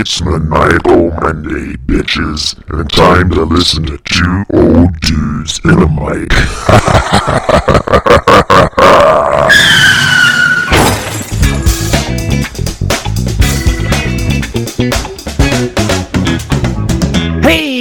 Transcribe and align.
It's 0.00 0.24
Maniacal 0.24 1.10
Monday, 1.20 1.76
bitches, 1.76 2.56
and 2.70 2.90
time 2.90 3.28
to 3.32 3.42
listen 3.44 3.84
to 3.84 3.98
two 3.98 4.44
old 4.50 4.98
dudes 5.00 5.60
in 5.62 5.72
a 5.72 5.88
mic. 5.90 6.32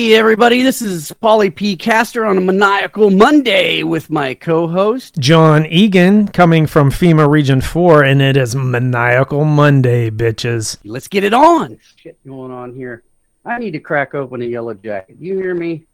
Hey 0.09 0.15
everybody, 0.15 0.63
this 0.63 0.81
is 0.81 1.11
Polly 1.21 1.51
P. 1.51 1.75
Caster 1.75 2.25
on 2.25 2.35
a 2.35 2.41
Maniacal 2.41 3.11
Monday 3.11 3.83
with 3.83 4.09
my 4.09 4.33
co-host. 4.33 5.19
John 5.19 5.67
Egan 5.67 6.29
coming 6.29 6.65
from 6.65 6.89
FEMA 6.89 7.29
Region 7.29 7.61
4, 7.61 8.05
and 8.05 8.19
it 8.19 8.35
is 8.35 8.55
Maniacal 8.55 9.45
Monday, 9.45 10.09
bitches. 10.09 10.79
Let's 10.83 11.07
get 11.07 11.23
it 11.23 11.35
on. 11.35 11.77
Shit 11.97 12.17
going 12.27 12.51
on 12.51 12.73
here. 12.73 13.03
I 13.45 13.59
need 13.59 13.69
to 13.73 13.79
crack 13.79 14.15
open 14.15 14.41
a 14.41 14.45
yellow 14.45 14.73
jacket. 14.73 15.17
You 15.19 15.37
hear 15.37 15.53
me? 15.53 15.85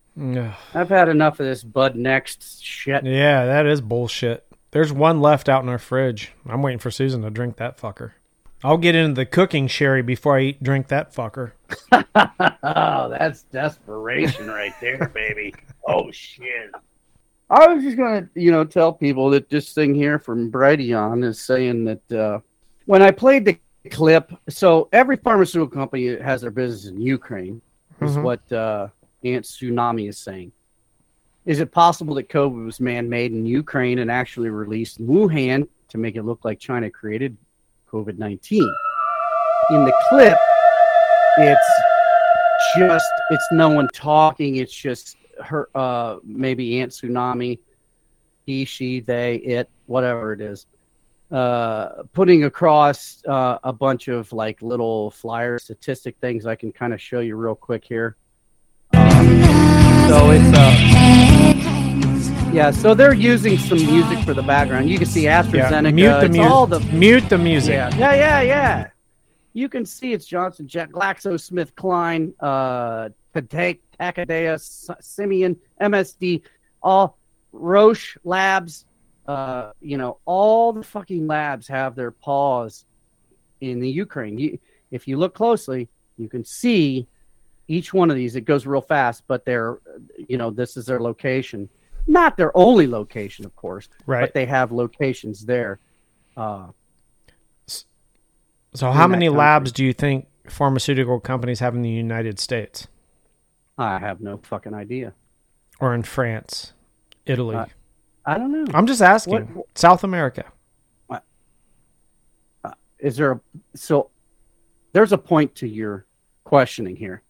I've 0.73 0.87
had 0.87 1.09
enough 1.09 1.41
of 1.41 1.45
this 1.47 1.61
Bud 1.61 1.97
Next 1.97 2.63
shit. 2.63 3.03
Yeah, 3.03 3.45
that 3.45 3.65
is 3.65 3.81
bullshit. 3.81 4.47
There's 4.71 4.93
one 4.93 5.19
left 5.19 5.49
out 5.49 5.61
in 5.61 5.67
our 5.67 5.77
fridge. 5.77 6.31
I'm 6.47 6.61
waiting 6.61 6.79
for 6.79 6.89
Susan 6.89 7.21
to 7.23 7.29
drink 7.29 7.57
that 7.57 7.77
fucker. 7.77 8.13
I'll 8.65 8.77
get 8.77 8.95
into 8.95 9.13
the 9.13 9.27
cooking 9.27 9.67
sherry 9.67 10.01
before 10.01 10.37
I 10.39 10.41
eat 10.41 10.63
drink 10.63 10.87
that 10.87 11.13
fucker. 11.13 11.51
Oh, 12.67 13.09
that's 13.09 13.43
desperation 13.43 14.47
right 14.47 14.73
there, 14.81 15.07
baby. 15.13 15.53
Oh 15.87 16.09
shit. 16.11 16.71
I 17.49 17.67
was 17.67 17.83
just 17.83 17.95
gonna, 17.95 18.27
you 18.33 18.51
know, 18.51 18.63
tell 18.63 18.91
people 18.91 19.29
that 19.31 19.49
this 19.49 19.71
thing 19.73 19.93
here 19.93 20.17
from 20.17 20.51
Brighteon 20.51 21.23
is 21.23 21.39
saying 21.39 21.85
that 21.85 22.11
uh, 22.11 22.39
when 22.85 23.03
I 23.03 23.11
played 23.11 23.45
the 23.45 23.59
clip, 23.91 24.33
so 24.49 24.89
every 24.91 25.17
pharmaceutical 25.17 25.67
company 25.77 26.17
has 26.17 26.41
their 26.41 26.49
business 26.49 26.85
in 26.91 26.99
Ukraine, 26.99 27.61
is 28.01 28.17
Mhm. 28.17 28.23
what 28.23 28.51
uh, 28.51 28.87
Aunt 29.23 29.45
Tsunami 29.45 30.09
is 30.09 30.17
saying. 30.17 30.51
Is 31.45 31.59
it 31.59 31.71
possible 31.71 32.15
that 32.15 32.29
COVID 32.29 32.65
was 32.65 32.79
man-made 32.79 33.31
in 33.31 33.45
Ukraine 33.45 33.99
and 33.99 34.09
actually 34.09 34.49
released 34.49 34.99
in 34.99 35.05
Wuhan 35.05 35.67
to 35.89 35.97
make 35.99 36.15
it 36.15 36.23
look 36.23 36.43
like 36.43 36.57
China 36.57 36.89
created 36.89 37.37
COVID 37.91 38.17
nineteen? 38.17 38.69
In 39.71 39.83
the 39.83 39.93
clip, 40.09 40.37
it's 41.37 41.71
just 42.77 43.05
it's 43.29 43.47
no 43.51 43.69
one 43.69 43.87
talking 43.93 44.55
it's 44.55 44.73
just 44.73 45.17
her 45.43 45.69
uh 45.75 46.17
maybe 46.23 46.79
aunt 46.79 46.91
tsunami 46.91 47.59
he 48.45 48.63
she 48.65 48.99
they 49.01 49.35
it 49.37 49.69
whatever 49.85 50.33
it 50.33 50.41
is 50.41 50.65
uh 51.31 52.03
putting 52.13 52.45
across 52.45 53.21
uh, 53.27 53.57
a 53.63 53.73
bunch 53.73 54.07
of 54.07 54.31
like 54.31 54.61
little 54.61 55.11
flyer 55.11 55.59
statistic 55.59 56.15
things 56.21 56.45
i 56.45 56.55
can 56.55 56.71
kind 56.71 56.93
of 56.93 57.01
show 57.01 57.19
you 57.19 57.35
real 57.35 57.55
quick 57.55 57.83
here 57.83 58.15
um, 58.93 59.25
so 60.07 60.31
it's 60.31 60.57
uh 60.57 61.14
yeah 62.55 62.71
so 62.71 62.93
they're 62.93 63.13
using 63.13 63.57
some 63.57 63.77
music 63.77 64.19
for 64.23 64.33
the 64.33 64.41
background 64.41 64.89
you 64.89 64.97
can 64.97 65.07
see 65.07 65.23
AstraZeneca 65.23 65.93
mute 65.93 66.21
the 66.21 66.29
music. 66.29 66.51
all 66.51 66.65
the 66.65 66.79
Mute 66.79 67.27
the 67.29 67.37
music. 67.37 67.73
yeah, 67.73 67.89
yeah, 67.97 68.15
yeah, 68.15 68.41
yeah. 68.41 68.87
You 69.55 69.69
can 69.69 69.85
see 69.85 70.11
it's 70.11 70.25
Johnson, 70.25 70.67
Jet, 70.67 70.91
GlaxoSmithKline, 70.91 72.33
uh, 72.41 73.09
Take, 73.47 73.89
Takeda, 73.97 74.59
Simeon, 75.01 75.55
MSD, 75.81 76.41
all 76.83 77.17
Roche 77.53 78.17
Labs. 78.25 78.85
Uh, 79.25 79.71
you 79.79 79.97
know, 79.97 80.19
all 80.25 80.73
the 80.73 80.83
fucking 80.83 81.25
labs 81.25 81.69
have 81.69 81.95
their 81.95 82.11
paws 82.11 82.83
in 83.61 83.79
the 83.79 83.89
Ukraine. 83.89 84.37
You, 84.37 84.59
if 84.91 85.07
you 85.07 85.17
look 85.17 85.33
closely, 85.33 85.87
you 86.17 86.27
can 86.27 86.43
see 86.43 87.07
each 87.69 87.93
one 87.93 88.09
of 88.09 88.17
these. 88.17 88.35
It 88.35 88.41
goes 88.41 88.67
real 88.67 88.81
fast, 88.81 89.23
but 89.25 89.45
they're, 89.45 89.79
you 90.27 90.37
know, 90.37 90.51
this 90.51 90.75
is 90.75 90.85
their 90.85 90.99
location. 90.99 91.69
Not 92.07 92.37
their 92.37 92.55
only 92.55 92.87
location, 92.87 93.45
of 93.45 93.55
course, 93.55 93.89
Right. 94.05 94.21
but 94.21 94.33
they 94.33 94.45
have 94.45 94.71
locations 94.71 95.45
there. 95.45 95.79
Uh, 96.37 96.67
So, 98.73 98.91
how 98.91 99.07
many 99.07 99.29
labs 99.29 99.71
do 99.71 99.85
you 99.85 99.93
think 99.93 100.27
pharmaceutical 100.49 101.19
companies 101.21 101.61
have 101.61 101.75
in 101.75 101.81
the 101.81 101.89
United 101.89 102.39
States 102.39 102.87
I 103.77 103.99
have 103.99 104.19
no 104.19 104.37
fucking 104.37 104.73
idea. 104.73 105.13
or 105.79 105.93
in 105.95 106.03
France, 106.03 106.73
Italy? 107.25 107.55
Uh, 107.55 107.65
I 108.25 108.37
don't 108.37 108.51
know. 108.51 108.65
I'm 108.73 108.85
just 108.85 109.01
asking. 109.01 109.45
what- 109.55 109.65
South 109.75 110.03
America. 110.03 110.43
Is 112.97 113.17
there 113.17 113.33
a 113.33 113.41
so? 113.75 114.09
There's 114.93 115.11
a 115.11 115.17
point 115.17 115.53
to 115.55 115.67
your 115.67 116.05
questioning 116.43 116.95
here. 116.95 117.21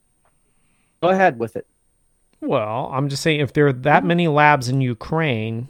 Go 1.01 1.09
ahead 1.09 1.37
with 1.39 1.55
it. 1.55 1.67
Well, 2.41 2.89
I'm 2.93 3.09
just 3.09 3.23
saying 3.23 3.39
if 3.39 3.53
there 3.53 3.67
are 3.67 3.73
that 3.73 3.99
Mm-hmm. 3.99 4.07
many 4.07 4.27
labs 4.27 4.69
in 4.69 4.81
Ukraine, 4.81 5.69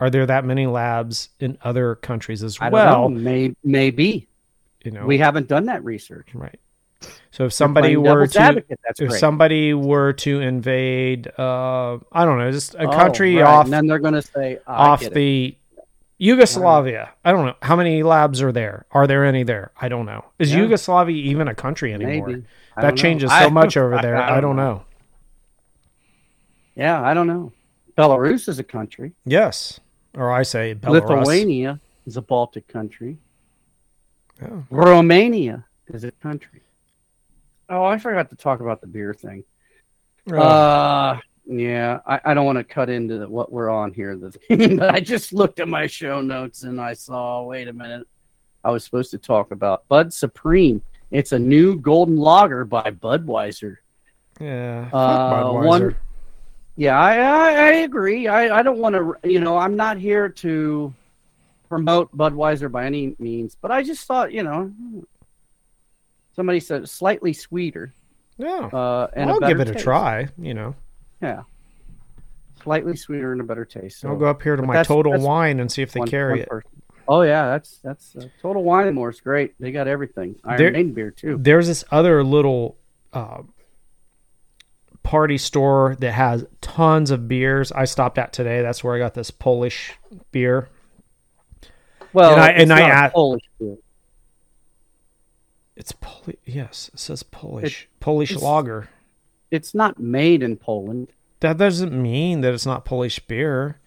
are 0.00 0.10
there 0.10 0.26
that 0.26 0.44
many 0.44 0.66
labs 0.66 1.28
in 1.38 1.58
other 1.62 1.94
countries 1.96 2.42
as 2.42 2.58
I 2.60 2.64
don't 2.64 2.72
well? 2.72 3.08
know. 3.08 3.18
May, 3.20 3.54
maybe 3.62 4.28
You 4.84 4.90
know, 4.90 5.06
we 5.06 5.18
haven't 5.18 5.48
done 5.48 5.66
that 5.66 5.84
research. 5.84 6.28
right. 6.34 6.58
So 7.32 7.44
if 7.46 7.52
somebody 7.52 7.96
were 7.96 8.26
to 8.28 8.38
advocate, 8.40 8.78
if 8.88 8.96
great. 9.08 9.18
somebody 9.18 9.74
were 9.74 10.12
to 10.14 10.40
invade 10.40 11.28
uh 11.38 11.98
I 12.12 12.24
don't 12.24 12.38
know, 12.38 12.50
just 12.52 12.74
a 12.74 12.84
Oh, 12.86 12.90
country 12.92 13.36
right. 13.36 13.44
off 13.44 13.64
and 13.64 13.72
then 13.72 13.86
they're 13.86 13.98
going 13.98 14.14
to 14.14 14.22
say 14.22 14.58
"Oh, 14.66 14.72
off 14.72 15.00
get 15.00 15.10
it." 15.12 15.14
the 15.14 15.56
Yugoslavia. 16.18 17.10
I 17.24 17.32
don't 17.32 17.46
know. 17.46 17.54
How 17.62 17.74
many 17.74 18.02
labs 18.04 18.40
are 18.42 18.52
there? 18.52 18.86
Are 18.92 19.08
there 19.08 19.24
any 19.24 19.42
there? 19.42 19.72
I 19.80 19.88
don't 19.88 20.06
know. 20.06 20.24
Is 20.38 20.52
Yeah. 20.52 20.58
Yugoslavia 20.60 21.16
even 21.16 21.48
a 21.48 21.54
country 21.54 21.92
anymore? 21.92 22.28
That 22.28 22.44
don't 22.76 22.90
know. 22.90 22.96
changes 23.02 23.32
so 23.32 23.50
much 23.50 23.76
over 23.82 23.98
there. 24.00 24.16
I 24.16 24.36
I, 24.38 24.40
don't 24.40 24.54
know. 24.56 24.84
Yeah, 26.76 27.02
I 27.02 27.14
don't 27.14 27.26
know. 27.26 27.52
Belarus 27.96 28.48
is 28.48 28.58
a 28.58 28.64
country. 28.64 29.12
Yes. 29.24 29.80
Or 30.14 30.30
I 30.32 30.42
say 30.42 30.74
Belarus. 30.74 31.08
Lithuania 31.26 31.80
is 32.06 32.16
a 32.16 32.22
Baltic 32.22 32.66
country. 32.68 33.18
Yeah. 34.40 34.62
Romania 34.70 35.64
is 35.88 36.04
a 36.04 36.10
country. 36.12 36.60
Oh, 37.68 37.84
I 37.84 37.98
forgot 37.98 38.28
to 38.30 38.36
talk 38.36 38.60
about 38.60 38.80
the 38.80 38.86
beer 38.86 39.14
thing. 39.14 39.44
Oh, 40.30 40.36
Uh, 40.38 41.18
yeah, 41.46 42.00
I, 42.06 42.20
I 42.26 42.34
don't 42.34 42.46
want 42.46 42.58
to 42.58 42.64
cut 42.64 42.88
into 42.88 43.18
the, 43.18 43.28
what 43.28 43.50
we're 43.52 43.70
on 43.70 43.92
here, 43.92 44.16
the 44.16 44.30
thing, 44.32 44.76
but 44.78 44.94
I 44.94 45.00
just 45.00 45.32
looked 45.32 45.58
at 45.60 45.68
my 45.68 45.86
show 45.86 46.20
notes 46.20 46.62
and 46.64 46.80
I 46.80 46.92
saw, 46.94 47.42
wait 47.42 47.68
a 47.68 47.72
minute, 47.72 48.06
I 48.64 48.70
was 48.70 48.84
supposed 48.84 49.10
to 49.12 49.18
talk 49.18 49.50
about 49.50 49.86
Bud 49.88 50.12
Supreme. 50.12 50.82
It's 51.10 51.32
a 51.32 51.38
new 51.38 51.76
golden 51.76 52.16
lager 52.16 52.64
by 52.64 52.90
Budweiser. 52.90 53.76
yeah. 54.40 54.88
Uh, 54.92 55.42
Budweiser. 55.44 55.64
one- 55.66 55.96
Yeah, 56.76 56.98
I, 56.98 57.16
I, 57.16 57.50
I 57.52 57.70
agree. 57.82 58.28
I, 58.28 58.58
I 58.58 58.62
don't 58.62 58.78
want 58.78 58.94
to, 58.94 59.14
you 59.28 59.40
know, 59.40 59.58
I'm 59.58 59.76
not 59.76 59.98
here 59.98 60.28
to 60.28 60.92
promote 61.68 62.14
Budweiser 62.16 62.70
by 62.70 62.86
any 62.86 63.14
means, 63.18 63.56
but 63.60 63.70
I 63.70 63.82
just 63.82 64.06
thought, 64.06 64.32
you 64.32 64.42
know, 64.42 64.72
somebody 66.34 66.60
said 66.60 66.88
slightly 66.88 67.32
sweeter. 67.32 67.92
Yeah. 68.38 68.70
Uh, 68.72 69.08
and 69.14 69.30
I'll 69.30 69.40
give 69.40 69.60
it 69.60 69.68
a 69.68 69.74
try, 69.74 70.28
you 70.38 70.54
know. 70.54 70.74
Yeah. 71.20 71.42
Slightly 72.62 72.96
sweeter 72.96 73.32
and 73.32 73.40
a 73.40 73.44
better 73.44 73.64
taste. 73.64 74.00
So 74.00 74.08
I'll 74.08 74.16
go 74.16 74.26
up 74.26 74.42
here 74.42 74.56
to 74.56 74.62
but 74.62 74.66
my 74.68 74.72
that's- 74.74 74.86
Total 74.86 75.12
that's 75.12 75.24
Wine 75.24 75.60
and 75.60 75.70
see 75.70 75.82
if 75.82 75.92
they 75.92 76.00
one- 76.00 76.08
carry 76.08 76.32
one 76.32 76.40
it. 76.40 76.48
person. 76.48 76.70
Oh 77.08 77.22
yeah, 77.22 77.46
that's 77.46 77.78
that's 77.78 78.14
uh, 78.14 78.28
Total 78.40 78.62
Wine 78.62 78.86
and 78.86 78.94
More 78.94 79.10
is 79.10 79.20
great. 79.20 79.54
They 79.58 79.72
got 79.72 79.88
everything. 79.88 80.36
Iron 80.44 80.58
There- 80.58 80.70
Maiden 80.70 80.92
beer 80.92 81.10
too. 81.10 81.36
There's 81.38 81.66
this 81.66 81.84
other 81.90 82.22
little 82.22 82.76
uh, 83.12 83.42
party 85.02 85.38
store 85.38 85.96
that 86.00 86.12
has 86.12 86.46
tons 86.60 87.10
of 87.10 87.28
beers. 87.28 87.72
I 87.72 87.84
stopped 87.84 88.18
at 88.18 88.32
today. 88.32 88.62
That's 88.62 88.82
where 88.84 88.94
I 88.94 88.98
got 88.98 89.14
this 89.14 89.30
Polish 89.30 89.92
beer. 90.30 90.68
Well, 92.12 92.32
and 92.32 92.40
I- 92.40 92.50
it's 92.50 92.62
and 92.62 92.72
I 92.72 92.80
not 92.80 92.90
a 92.90 92.94
add- 92.94 93.12
Polish 93.12 93.42
beer. 93.58 93.76
It's 95.76 95.92
Polish. 95.92 96.36
Yes, 96.44 96.90
it 96.92 97.00
says 97.00 97.22
Polish. 97.22 97.88
Polish 98.00 98.30
it's- 98.32 98.42
lager. 98.42 98.88
It's 99.50 99.74
not 99.74 99.98
made 99.98 100.42
in 100.42 100.56
Poland. 100.56 101.08
That 101.40 101.58
doesn't 101.58 101.92
mean 101.92 102.40
that 102.42 102.54
it's 102.54 102.64
not 102.66 102.84
Polish 102.84 103.18
beer. 103.20 103.78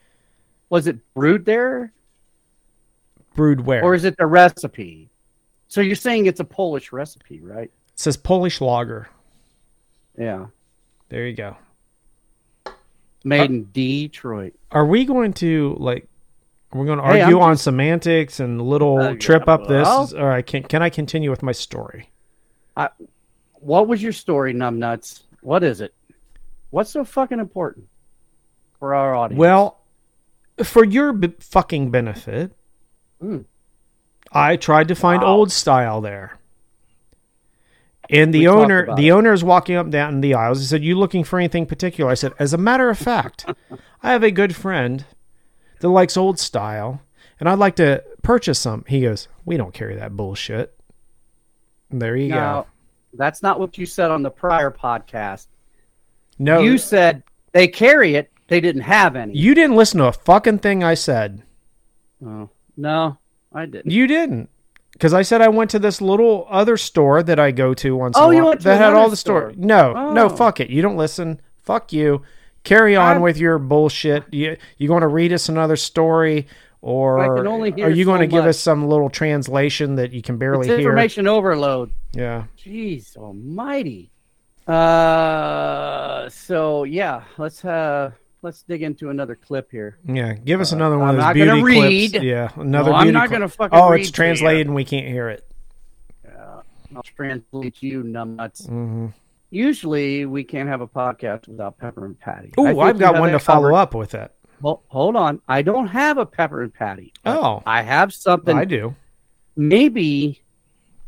Was 0.70 0.88
it 0.88 0.98
brewed 1.14 1.46
there, 1.46 1.94
Brewed 3.34 3.62
where? 3.66 3.84
or 3.84 3.94
is 3.94 4.04
it 4.04 4.18
the 4.18 4.26
recipe? 4.26 5.10
So 5.68 5.82
you're 5.82 5.96
saying 5.96 6.26
it's 6.26 6.40
a 6.40 6.44
Polish 6.46 6.92
recipe, 6.92 7.40
right? 7.40 7.72
it 7.72 8.00
says 8.00 8.18
Polish 8.18 8.60
lager. 8.62 9.08
Yeah, 10.18 10.48
There 11.10 11.28
you 11.28 11.36
go. 11.36 11.56
made 13.24 13.50
in 13.50 13.70
Detroit. 13.72 14.54
Are 14.72 14.86
we 14.86 15.06
going 15.06 15.34
to 15.34 15.76
like? 15.80 16.08
We're 16.74 16.82
we 16.82 16.88
going 16.88 17.00
to 17.00 17.06
Hey, 17.06 17.22
argue 17.22 17.38
I'm 17.40 17.50
on 17.52 17.58
semantics 17.58 18.40
and 18.40 18.62
little 18.62 18.98
Uh, 19.00 19.16
trip 19.16 19.48
up 19.48 19.68
this? 19.68 19.86
well- 19.88 20.12
Or 20.18 20.32
I 20.32 20.42
can 20.42 20.64
can 20.64 20.82
I 20.84 20.90
continue 20.90 21.30
with 21.30 21.42
my 21.44 21.52
story? 21.54 22.10
What 23.54 23.88
was 23.88 24.04
your 24.04 24.12
story, 24.12 24.54
numbnuts? 24.54 25.24
What 25.42 25.64
is 25.64 25.82
it? 25.82 25.94
What's 26.70 26.92
so 26.92 27.04
fucking 27.04 27.40
important 27.40 27.88
for 28.80 28.94
our 28.94 29.16
audience? 29.16 29.40
Well, 29.40 29.80
for 30.64 30.84
your 30.84 31.14
b- 31.14 31.34
fucking 31.40 31.90
benefit, 31.90 32.52
Hmm. 33.22 33.40
I 34.32 34.56
tried 34.58 34.88
to 34.90 34.96
find 34.96 35.22
Wow. 35.24 35.30
old 35.30 35.52
style 35.52 36.02
there. 36.02 36.38
And 38.10 38.34
the 38.34 38.40
We 38.42 38.48
owner, 38.48 38.96
the 38.96 39.08
it. 39.08 39.12
owner 39.12 39.34
is 39.34 39.44
walking 39.44 39.76
up 39.76 39.90
down 39.90 40.22
the 40.22 40.34
aisles. 40.34 40.60
He 40.60 40.66
said, 40.66 40.84
"You 40.84 40.98
looking 40.98 41.24
for 41.24 41.40
anything 41.40 41.66
particular?" 41.66 42.10
I 42.12 42.16
said, 42.16 42.34
"As 42.40 42.54
a 42.54 42.58
matter 42.58 42.90
of 42.90 42.98
fact, 42.98 43.46
I 44.04 44.12
have 44.12 44.24
a 44.24 44.32
good 44.32 44.56
friend 44.56 45.06
that 45.80 45.90
likes 45.90 46.16
old 46.18 46.38
style, 46.40 47.02
and 47.40 47.50
I'd 47.50 47.60
like 47.60 47.76
to 47.78 48.04
purchase 48.22 48.60
some." 48.60 48.84
He 48.88 49.02
goes, 49.02 49.28
"We 49.46 49.58
don't 49.58 49.74
carry 49.74 49.96
that 49.96 50.16
bullshit." 50.16 50.78
And 51.90 52.02
there 52.02 52.16
you 52.16 52.30
Now, 52.30 52.62
go. 52.64 52.68
that's 53.14 53.42
not 53.44 53.60
what 53.60 53.78
you 53.78 53.86
said 53.86 54.12
on 54.12 54.22
the 54.24 54.32
prior 54.32 54.72
podcast. 54.72 55.48
No, 56.38 56.60
You 56.60 56.78
said 56.78 57.24
they 57.54 57.68
carry 57.68 58.16
it. 58.16 58.30
They 58.48 58.60
didn't 58.60 58.82
have 58.82 59.16
any. 59.16 59.36
you 59.38 59.56
didn't 59.56 59.76
listen 59.78 60.00
to 60.00 60.08
a 60.08 60.12
fucking 60.12 60.60
thing 60.60 60.84
I 60.84 60.94
said. 60.96 61.42
Oh, 62.26 62.50
no, 62.78 63.18
I 63.54 63.66
didn't. 63.66 63.92
You 63.92 64.06
didn't. 64.08 64.50
Because 64.96 65.14
I 65.14 65.24
said 65.24 65.42
I 65.42 65.50
went 65.50 65.70
to 65.72 65.80
this 65.80 66.00
little 66.02 66.48
other 66.50 66.78
store 66.78 67.22
that 67.22 67.38
I 67.40 67.52
go 67.52 67.74
to 67.76 67.96
once 67.98 68.16
Oh, 68.18 68.32
you 68.32 68.46
went 68.46 68.62
to 68.62 68.64
that 68.70 68.78
had 68.80 68.94
all 68.94 69.10
the 69.10 69.18
store. 69.18 69.52
store. 69.52 69.54
No, 69.58 70.12
no, 70.14 70.26
Oh. 70.26 70.30
fuck 70.30 70.60
it. 70.62 70.70
You 70.70 70.82
don't 70.82 70.96
listen. 70.96 71.42
Fuck 71.64 71.92
you. 71.92 72.22
Carry 72.64 72.96
on 72.96 73.14
I'm- 73.16 73.22
with 73.22 73.38
your 73.38 73.60
bullshit. 73.60 74.24
You 74.32 74.56
you 74.78 74.88
going 74.88 75.02
to 75.02 75.08
read 75.10 75.34
us 75.34 75.50
another 75.50 75.76
story, 75.76 76.48
or 76.82 77.20
I 77.20 77.28
can 77.38 77.46
only 77.46 77.72
hear 77.72 77.88
are 77.88 77.90
you 77.90 78.06
going 78.06 78.22
to 78.22 78.28
give 78.28 78.44
much. 78.46 78.52
us 78.52 78.60
some 78.60 78.88
little 78.88 79.10
translation 79.10 79.96
that 79.96 80.14
you 80.14 80.22
can 80.22 80.38
barely 80.38 80.62
It's 80.62 80.68
hear? 80.70 80.78
information 80.80 81.28
overload. 81.28 81.92
Yeah. 82.14 82.46
Jeez 82.58 83.18
Almighty. 83.18 84.12
Uh, 85.06 86.30
so 86.30 86.84
yeah, 86.86 87.22
let's 87.38 87.64
uh, 87.66 88.12
let's 88.46 88.62
dig 88.62 88.84
into 88.84 89.10
another 89.10 89.36
clip 89.36 89.72
here. 89.72 89.98
Yeah, 90.08 90.34
give 90.34 90.62
us 90.62 90.72
another 90.72 91.00
one 91.00 91.10
I'm 91.10 91.16
of 91.16 91.36
those 91.36 91.46
not 91.46 91.46
gonna 91.52 91.62
clips. 91.62 92.14
read. 92.14 92.24
Yeah, 92.24 92.50
another 92.56 92.92
No, 92.92 92.96
I'm 92.98 93.12
not 93.12 93.28
clip. 93.28 93.40
gonna 93.40 93.50
fucking 93.50 93.78
Oh, 93.78 93.92
it's 93.94 94.08
to 94.08 94.14
translated 94.14 94.68
and 94.68 94.76
we 94.76 94.86
can't 94.86 95.08
hear 95.08 95.30
it. 95.30 95.44
I'll 96.96 97.04
translate 97.04 97.82
you 97.84 98.04
numbnuts. 98.04 98.68
hmm 98.68 99.08
Usually, 99.52 100.26
we 100.26 100.44
can't 100.44 100.68
have 100.70 100.82
a 100.82 100.88
podcast 100.88 101.48
without 101.48 101.78
Pepper 101.78 102.06
and 102.06 102.20
Patty. 102.20 102.52
Oh, 102.58 102.80
I've 102.80 103.00
got 103.00 103.20
one 103.20 103.32
to 103.32 103.40
follow 103.40 103.70
covered. 103.70 103.74
up 103.76 103.94
with 103.96 104.14
it. 104.14 104.32
Well, 104.62 104.84
hold 104.88 105.16
on. 105.16 105.42
I 105.48 105.62
don't 105.62 105.88
have 105.88 106.18
a 106.18 106.26
Pepper 106.26 106.62
and 106.64 106.74
Patty. 106.74 107.14
Oh, 107.26 107.62
I 107.66 107.82
have 107.84 108.14
something 108.14 108.58
I 108.58 108.66
do. 108.66 108.96
maybe 109.56 110.42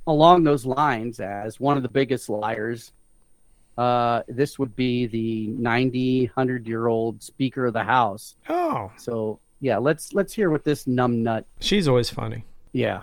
along 0.05 0.43
those 0.43 0.65
lines 0.65 1.19
as 1.19 1.59
one 1.59 1.77
of 1.77 1.83
the 1.83 1.89
biggest 1.89 2.29
liars. 2.29 2.93
Uh, 3.77 4.23
this 4.27 4.57
would 4.57 4.75
be 4.75 5.05
the 5.07 5.47
90, 5.47 6.25
100 6.27 6.67
year 6.67 6.87
old 6.87 7.21
Speaker 7.21 7.67
of 7.67 7.73
the 7.73 7.83
House. 7.83 8.35
Oh, 8.49 8.91
So 8.97 9.39
yeah, 9.59 9.77
let's 9.77 10.13
let's 10.13 10.33
hear 10.33 10.49
what 10.49 10.63
this 10.63 10.85
numbnut. 10.85 11.43
she's 11.59 11.87
always 11.87 12.09
funny. 12.09 12.43
Yeah, 12.73 13.01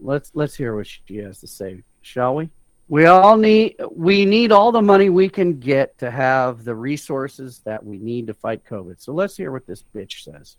let's 0.00 0.30
let's 0.34 0.54
hear 0.54 0.74
what 0.76 0.86
she 0.86 1.16
has 1.18 1.40
to 1.40 1.46
say, 1.46 1.82
shall 2.02 2.34
we? 2.36 2.50
We 2.88 3.06
all 3.06 3.36
need 3.36 3.76
we 3.94 4.24
need 4.24 4.50
all 4.50 4.72
the 4.72 4.82
money 4.82 5.10
we 5.10 5.28
can 5.28 5.60
get 5.60 5.96
to 5.98 6.10
have 6.10 6.64
the 6.64 6.74
resources 6.74 7.60
that 7.64 7.84
we 7.84 7.98
need 7.98 8.26
to 8.26 8.34
fight 8.34 8.64
COVID. 8.64 9.00
So 9.00 9.12
let's 9.12 9.36
hear 9.36 9.52
what 9.52 9.66
this 9.66 9.84
bitch 9.94 10.24
says. 10.24 10.56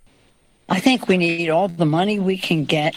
I 0.70 0.80
think 0.80 1.10
we 1.10 1.18
need 1.18 1.50
all 1.50 1.68
the 1.68 1.86
money 1.86 2.20
we 2.20 2.38
can 2.38 2.64
get 2.64 2.94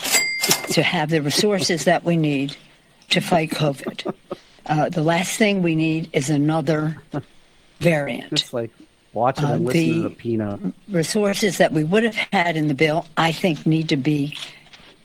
to 0.71 0.83
have 0.85 1.11
the 1.11 1.21
resources 1.21 1.85
that 1.85 2.05
we 2.05 2.17
need 2.17 2.57
to 3.11 3.21
fight 3.21 3.51
COVID. 3.51 4.15
Uh, 4.67 4.89
the 4.89 5.03
last 5.03 5.37
thing 5.37 5.63
we 5.63 5.75
need 5.75 6.09
is 6.13 6.31
another 6.31 6.97
variant. 7.81 8.31
Just 8.31 8.53
like 8.55 8.71
watching 9.13 9.45
Uh, 9.45 9.53
and 9.55 9.65
listening 9.65 10.03
to 10.03 10.09
the- 10.09 10.15
peanut. 10.15 10.61
Resources 10.89 11.59
that 11.59 11.73
we 11.73 11.85
would 11.85 12.03
have 12.03 12.17
had 12.33 12.57
in 12.57 12.69
the 12.69 12.75
bill, 12.75 13.07
I 13.17 13.33
think, 13.33 13.67
need 13.67 13.89
to 13.91 13.97
be 13.97 14.37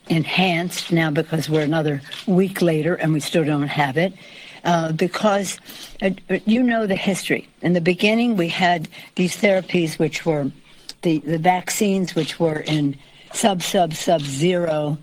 enhanced 0.07 0.91
now 0.91 1.11
because 1.11 1.49
we're 1.49 1.61
another 1.61 2.01
week 2.25 2.61
later 2.61 2.95
and 2.95 3.13
we 3.13 3.19
still 3.19 3.43
don't 3.43 3.67
have 3.67 3.97
it. 3.97 4.13
Uh, 4.65 4.91
because 4.91 5.57
uh, 6.01 6.09
you 6.45 6.61
know 6.63 6.85
the 6.85 6.95
history. 6.95 7.47
In 7.61 7.73
the 7.73 7.79
beginning, 7.81 8.35
we 8.35 8.49
had 8.49 8.89
these 9.15 9.37
therapies, 9.37 9.97
which 9.97 10.25
were 10.25 10.51
the, 11.01 11.19
the 11.19 11.37
vaccines, 11.37 12.13
which 12.13 12.39
were 12.41 12.59
in 12.61 12.97
sub, 13.33 13.61
sub, 13.61 13.93
sub 13.93 14.19
zero 14.21 14.97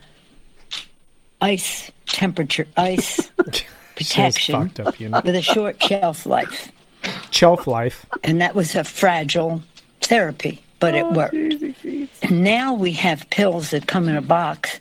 ice 1.40 1.90
temperature, 2.06 2.66
ice 2.76 3.30
protection 3.96 4.70
up, 4.84 5.00
you 5.00 5.08
know. 5.08 5.20
with 5.24 5.34
a 5.34 5.42
short 5.42 5.82
shelf 5.82 6.26
life. 6.26 6.70
Shelf 7.30 7.66
life. 7.66 8.06
And 8.24 8.40
that 8.40 8.54
was 8.54 8.74
a 8.74 8.84
fragile 8.84 9.62
therapy, 10.00 10.62
but 10.80 10.94
Oh, 10.94 10.98
it 10.98 11.12
worked. 11.12 11.34
And 12.22 12.44
now 12.44 12.74
we 12.74 12.92
have 12.92 13.28
pills 13.30 13.70
that 13.70 13.86
come 13.86 14.08
in 14.08 14.16
a 14.16 14.22
box 14.22 14.80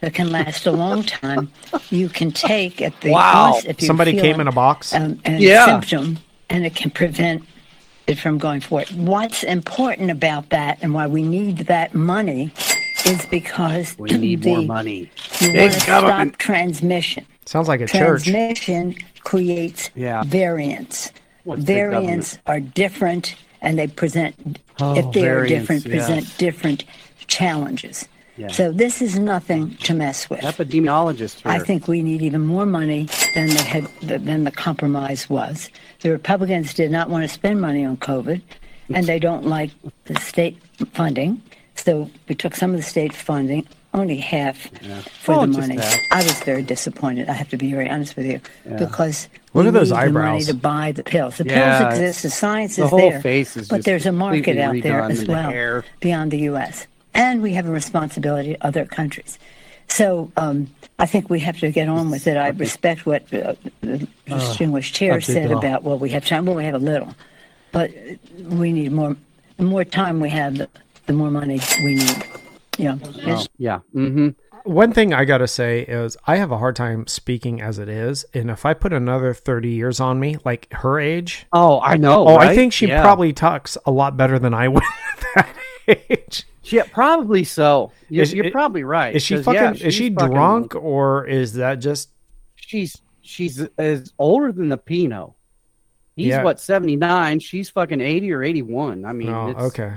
that 0.00 0.14
can 0.14 0.30
last 0.30 0.66
a 0.66 0.72
long 0.72 1.02
time. 1.02 1.50
You 1.90 2.08
can 2.08 2.30
take 2.30 2.80
at 2.82 2.98
the 3.00 3.10
Wow. 3.10 3.54
onset 3.54 3.70
if 3.70 3.80
you're 3.82 3.86
Somebody 3.86 4.12
came 4.20 4.40
in 4.40 4.48
a 4.48 4.52
box. 4.52 4.92
um, 4.94 5.18
a 5.24 5.32
Yeah. 5.38 5.64
symptom, 5.66 6.18
and 6.50 6.64
it 6.66 6.74
can 6.74 6.90
prevent 6.90 7.42
it 8.06 8.18
from 8.18 8.38
going 8.38 8.60
forward. 8.60 8.88
What's 8.90 9.42
important 9.42 10.10
about 10.10 10.50
that, 10.50 10.78
and 10.82 10.92
why 10.94 11.06
we 11.06 11.22
need 11.22 11.58
that 11.66 11.94
money, 11.94 12.52
is 13.06 13.24
because 13.26 13.96
We 13.98 14.10
need 14.10 14.42
the, 14.42 14.50
more 14.50 14.62
money. 14.62 15.10
You 15.40 15.52
Big 15.52 15.70
want 15.70 15.80
to 15.80 15.86
government. 15.86 16.28
stop 16.34 16.38
transmission. 16.38 17.24
Sounds 17.46 17.68
like 17.68 17.80
a 17.80 17.86
church. 17.86 18.24
Transmission 18.24 18.96
creates 19.20 19.90
Yeah. 19.94 20.22
variants. 20.24 21.12
What's 21.44 21.62
variants 21.62 22.38
are 22.46 22.58
different, 22.60 23.36
and 23.62 23.78
they 23.78 23.86
present, 23.86 24.58
Oh, 24.80 24.96
if 24.96 25.12
they 25.12 25.22
are 25.28 25.36
variants, 25.36 25.50
different, 25.68 25.84
present 25.84 26.22
yes. 26.24 26.36
different 26.36 26.84
challenges. 27.28 28.06
Yeah. 28.36 28.48
So 28.48 28.70
this 28.70 29.00
is 29.00 29.18
nothing 29.18 29.76
to 29.84 29.94
mess 29.94 30.28
with. 30.28 30.40
Epidemiologists. 30.40 31.36
here. 31.42 31.52
I 31.52 31.58
think 31.60 31.88
we 31.88 32.02
need 32.02 32.20
even 32.20 32.44
more 32.44 32.66
money 32.66 33.08
than 33.34 33.48
they 33.48 33.62
had 33.62 33.88
than 34.02 34.44
the 34.44 34.50
compromise 34.50 35.30
was. 35.30 35.70
The 36.00 36.10
Republicans 36.10 36.74
did 36.74 36.90
not 36.90 37.08
want 37.08 37.22
to 37.22 37.28
spend 37.28 37.60
money 37.62 37.84
on 37.84 37.96
COVID, 37.96 38.42
and 38.92 39.06
they 39.06 39.18
don't 39.18 39.46
like 39.46 39.70
the 40.04 40.20
state 40.20 40.58
funding. 40.92 41.40
So 41.76 42.10
we 42.28 42.34
took 42.34 42.54
some 42.54 42.72
of 42.72 42.76
the 42.76 42.82
state 42.82 43.14
funding, 43.14 43.66
only 43.94 44.16
half 44.18 44.68
for 45.20 45.34
Oh, 45.36 45.40
the 45.46 45.46
money. 45.58 45.76
half. 45.76 45.98
I 46.12 46.22
was 46.22 46.38
very 46.42 46.62
disappointed. 46.62 47.28
I 47.28 47.32
have 47.32 47.48
to 47.50 47.56
be 47.56 47.70
very 47.72 47.88
honest 47.88 48.16
with 48.16 48.26
you 48.26 48.40
because 48.78 49.28
Look 49.54 49.62
we 49.64 49.68
at 49.68 49.74
those 49.74 49.90
need 49.90 49.98
the 50.08 50.10
money 50.12 50.42
to 50.44 50.54
buy 50.54 50.92
the 50.92 51.02
pills. 51.02 51.38
The 51.38 51.44
Yeah, 51.46 51.78
pills 51.78 51.92
exist. 51.94 52.22
The 52.24 52.30
science 52.30 52.76
the 52.76 52.84
is 52.84 52.90
whole 52.90 52.98
there, 53.10 53.20
face 53.22 53.56
is 53.56 53.68
but 53.68 53.76
just 53.76 53.86
there's 53.86 54.06
a 54.06 54.12
market 54.12 54.58
out 54.58 54.76
there 54.82 55.00
as 55.00 55.20
in 55.20 55.26
the 55.26 55.32
well 55.32 55.50
hair. 55.50 55.84
beyond 56.00 56.30
the 56.30 56.38
U.S. 56.50 56.86
And 57.14 57.42
we 57.42 57.54
have 57.54 57.66
a 57.66 57.70
responsibility 57.72 58.54
to 58.54 58.66
other 58.66 58.84
countries. 58.84 59.38
So 59.88 60.30
um, 60.36 60.68
I 60.98 61.06
think 61.06 61.30
we 61.30 61.40
have 61.40 61.58
to 61.60 61.70
get 61.70 61.88
on 61.88 62.10
with 62.10 62.26
it. 62.26 62.36
I 62.36 62.48
respect 62.48 63.06
what 63.06 63.22
uh, 63.32 63.54
the 63.80 64.06
distinguished 64.26 64.94
chair 64.94 65.14
big 65.14 65.24
said 65.24 65.50
about, 65.52 65.84
well, 65.84 65.98
we 65.98 66.10
have 66.10 66.26
time. 66.26 66.44
Well, 66.44 66.56
we 66.56 66.64
have 66.64 66.74
a 66.74 66.78
little. 66.78 67.14
But 67.72 67.92
we 68.44 68.72
need 68.72 68.92
more. 68.92 69.16
The 69.56 69.62
more 69.64 69.84
time 69.84 70.20
we 70.20 70.28
have, 70.30 70.58
the, 70.58 70.68
the 71.06 71.12
more 71.14 71.30
money 71.30 71.60
we 71.78 71.94
need. 71.94 72.24
You 72.78 72.84
know, 72.84 73.44
yeah. 73.58 73.80
Mm-hmm. 73.94 74.28
One 74.64 74.92
thing 74.92 75.14
I 75.14 75.24
got 75.24 75.38
to 75.38 75.46
say 75.48 75.82
is 75.82 76.16
I 76.26 76.36
have 76.36 76.50
a 76.50 76.58
hard 76.58 76.74
time 76.76 77.06
speaking 77.06 77.60
as 77.60 77.78
it 77.78 77.88
is. 77.88 78.24
And 78.34 78.50
if 78.50 78.66
I 78.66 78.74
put 78.74 78.92
another 78.92 79.32
30 79.32 79.68
years 79.70 80.00
on 80.00 80.18
me, 80.18 80.36
like 80.44 80.66
her 80.72 80.98
age, 80.98 81.46
Oh, 81.52 81.80
I 81.80 81.96
know. 81.96 82.26
oh, 82.28 82.36
I 82.36 82.54
think 82.54 82.72
she 82.72 82.88
Yeah. 82.88 83.00
probably 83.02 83.32
talks 83.32 83.78
a 83.86 83.90
lot 83.90 84.16
better 84.16 84.38
than 84.38 84.52
I 84.54 84.68
would 84.68 84.82
at 84.82 85.24
that 85.36 85.56
age. 86.10 86.44
Yeah, 86.64 86.82
probably 86.92 87.44
so. 87.44 87.92
You're, 88.08 88.24
Is- 88.24 88.34
you're 88.34 88.46
it- 88.46 88.52
probably 88.52 88.82
right. 88.82 89.14
Is 89.14 89.22
she 89.22 89.36
'cause, 89.36 89.44
fucking, 89.44 89.60
yeah, 89.80 89.86
is 89.86 89.94
she 89.94 90.10
fucking- 90.12 90.30
drunk 90.34 90.74
or 90.74 91.26
is 91.26 91.52
that 91.54 91.76
just, 91.76 92.10
She's 92.56 93.00
she's 93.22 93.64
is 93.78 94.12
older 94.18 94.50
than 94.50 94.68
the 94.68 94.76
Pinot. 94.76 95.30
He's 96.16 96.26
Yeah. 96.28 96.42
what 96.42 96.58
seventy 96.58 96.96
nine. 96.96 97.38
She's 97.38 97.70
fucking 97.70 98.00
eighty 98.00 98.32
or 98.32 98.42
eighty 98.42 98.62
one. 98.62 99.04
I 99.04 99.12
mean, 99.12 99.28
oh, 99.28 99.50
it's, 99.50 99.60
okay. 99.60 99.92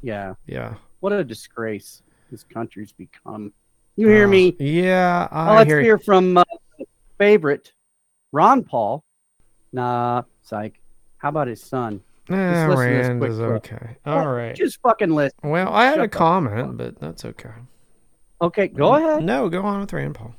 Yeah, 0.00 0.34
Yeah. 0.46 0.74
what 1.00 1.12
a 1.12 1.22
disgrace 1.22 2.00
this 2.34 2.42
country's 2.44 2.90
become. 2.92 3.52
You 3.96 4.08
hear 4.08 4.24
Uh, 4.26 4.28
me? 4.30 4.56
Yeah. 4.58 5.28
Well, 5.32 5.54
let's 5.54 5.68
hear, 5.68 5.80
hear 5.80 5.98
from 5.98 6.36
uh, 6.36 6.42
favorite 7.16 7.72
Ron 8.32 8.64
Paul. 8.64 9.04
Nah, 9.72 10.22
psych. 10.42 10.80
How 11.18 11.28
about 11.28 11.46
his 11.46 11.62
son? 11.62 12.00
Nah, 12.28 12.36
listen 12.36 12.70
to 12.70 12.70
this 12.70 13.06
Rand 13.08 13.24
is 13.24 13.36
clip. 13.36 13.50
okay. 13.50 13.96
All 14.04 14.26
right. 14.26 14.56
Just 14.56 14.80
fucking 14.82 15.10
listen. 15.10 15.38
Well, 15.44 15.72
I 15.72 15.84
had 15.84 15.96
Shut 15.96 16.04
a 16.04 16.08
comment, 16.08 16.76
but 16.76 16.98
that's 16.98 17.24
okay. 17.24 17.50
Okay, 18.42 18.66
go 18.68 18.96
ahead. 18.96 19.22
No, 19.22 19.48
go 19.48 19.62
on 19.62 19.80
with 19.80 19.92
Rand 19.92 20.16
Paul. 20.16 20.34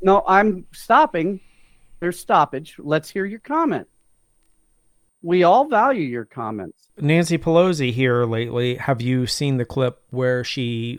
No, 0.00 0.22
I'm 0.28 0.64
stopping. 0.72 1.40
There's 2.00 2.18
stoppage. 2.20 2.76
Let's 2.78 3.10
hear 3.10 3.24
your 3.24 3.40
comment. 3.40 3.88
We 5.22 5.42
all 5.44 5.68
value 5.68 6.02
your 6.02 6.24
comments. 6.24 6.88
Nancy 6.98 7.38
Pelosi 7.38 7.92
here 7.92 8.24
lately. 8.24 8.74
Have 8.76 9.00
you 9.00 9.26
seen 9.26 9.56
the 9.56 9.64
clip 9.64 10.00
where 10.10 10.42
she 10.44 10.98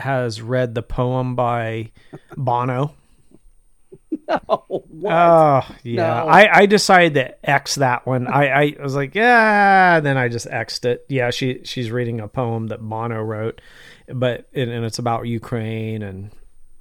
has 0.00 0.40
read 0.42 0.74
the 0.74 0.82
poem 0.82 1.34
by 1.34 1.90
Bono? 2.36 2.94
Oh, 4.48 4.84
what? 4.88 5.10
Oh, 5.12 5.74
yeah. 5.82 5.96
No. 6.22 6.28
I, 6.28 6.58
I 6.60 6.66
decided 6.66 7.14
to 7.14 7.50
X 7.50 7.76
that 7.76 8.06
one. 8.06 8.26
I, 8.26 8.48
I 8.48 8.76
was 8.82 8.94
like, 8.94 9.14
yeah. 9.14 10.00
Then 10.00 10.18
I 10.18 10.28
just 10.28 10.46
X'd 10.46 10.84
it. 10.84 11.06
Yeah, 11.08 11.30
she 11.30 11.60
she's 11.64 11.90
reading 11.90 12.20
a 12.20 12.28
poem 12.28 12.66
that 12.66 12.80
Bono 12.80 13.22
wrote, 13.22 13.62
but 14.06 14.46
and, 14.52 14.70
and 14.70 14.84
it's 14.84 14.98
about 14.98 15.26
Ukraine 15.26 16.02
and 16.02 16.30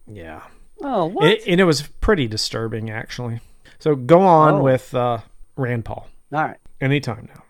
yeah, 0.07 0.41
oh, 0.81 1.05
what? 1.05 1.25
it, 1.25 1.47
and 1.47 1.61
it 1.61 1.63
was 1.63 1.83
pretty 2.01 2.27
disturbing 2.27 2.89
actually. 2.89 3.39
So 3.79 3.95
go 3.95 4.19
on 4.21 4.55
Oh. 4.55 4.63
with 4.63 4.93
uh, 4.93 5.19
Rand 5.55 5.85
Paul. 5.85 6.07
All 6.33 6.41
right. 6.41 6.57
Anytime 6.81 7.29
now. 7.33 7.43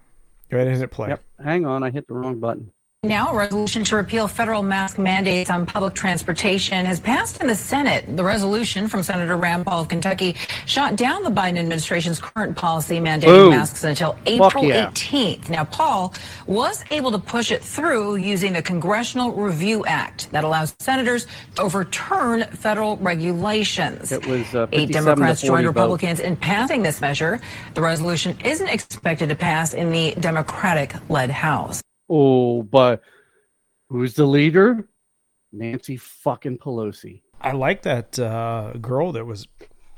Go 0.52 0.58
ahead 0.58 0.68
and 0.68 0.78
hit 0.78 0.92
play. 0.92 1.10
Yep. 1.10 1.24
Hang 1.44 1.66
on. 1.66 1.82
I 1.82 1.90
hit 1.90 2.08
the 2.08 2.14
wrong 2.14 2.40
button. 2.40 2.72
Now, 3.08 3.32
a 3.32 3.36
resolution 3.38 3.86
to 3.86 3.96
repeal 3.96 4.28
federal 4.28 4.62
mask 4.62 5.00
mandates 5.00 5.50
on 5.50 5.66
public 5.66 5.94
transportation 5.94 6.86
has 6.86 7.00
passed 7.00 7.40
in 7.40 7.48
the 7.48 7.56
Senate. 7.56 8.18
The 8.18 8.24
resolution 8.24 8.90
from 8.90 9.02
Senator 9.02 9.38
Rand 9.38 9.66
Paul 9.66 9.84
of 9.84 9.88
Kentucky 9.88 10.36
shot 10.66 10.98
down 10.98 11.24
the 11.24 11.30
Biden 11.30 11.58
administration's 11.58 12.20
current 12.20 12.58
policy 12.58 13.00
mandating 13.00 13.28
Boom. 13.28 13.52
masks 13.52 13.86
until 13.86 14.18
April 14.26 14.66
yeah. 14.66 14.90
18th. 14.92 15.50
Now, 15.50 15.64
Paul 15.64 16.14
was 16.48 16.84
able 16.92 17.12
to 17.12 17.18
push 17.18 17.50
it 17.50 17.64
through 17.64 18.18
using 18.18 18.52
the 18.52 18.62
Congressional 18.62 19.32
Review 19.32 19.86
Act 19.86 20.30
that 20.32 20.44
allows 20.44 20.76
senators 20.80 21.28
to 21.56 21.62
overturn 21.62 22.44
federal 22.56 22.98
regulations. 22.98 24.12
It 24.12 24.28
was, 24.28 24.54
uh, 24.54 24.68
Eight 24.74 24.92
Democrats 24.92 25.40
40 25.40 25.48
joined 25.48 25.64
vote. 25.64 25.70
Republicans 25.70 26.20
in 26.20 26.36
passing 26.36 26.84
this 26.84 27.00
measure. 27.00 27.40
The 27.74 27.82
resolution 27.82 28.38
isn't 28.44 28.68
expected 28.68 29.30
to 29.30 29.36
pass 29.36 29.74
in 29.74 29.92
the 29.92 30.14
Democratic-led 30.20 31.30
House. 31.30 31.82
Oh, 32.10 32.64
but 32.64 33.02
who's 33.90 34.14
the 34.14 34.26
leader? 34.26 34.88
Nancy 35.52 35.98
fucking 35.98 36.58
Pelosi. 36.60 37.22
I 37.42 37.52
like 37.52 37.84
that 37.84 38.18
uh, 38.20 38.74
girl 38.82 39.12
that 39.14 39.26
was 39.26 39.48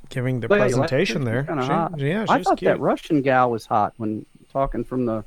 giving 0.10 0.40
the 0.40 0.48
But 0.48 0.56
yeah, 0.60 0.66
you 0.68 0.76
like 0.76 0.90
presentation 0.90 1.26
her? 1.26 1.44
there. 1.44 1.94
She- 1.98 2.06
yeah, 2.06 2.26
I 2.28 2.44
thought 2.44 2.58
cute. 2.58 2.70
that 2.70 2.80
Russian 2.80 3.22
gal 3.22 3.52
was 3.52 3.66
hot 3.66 3.94
when 3.98 4.26
talking 4.52 4.84
from 4.84 5.06
the 5.06 5.24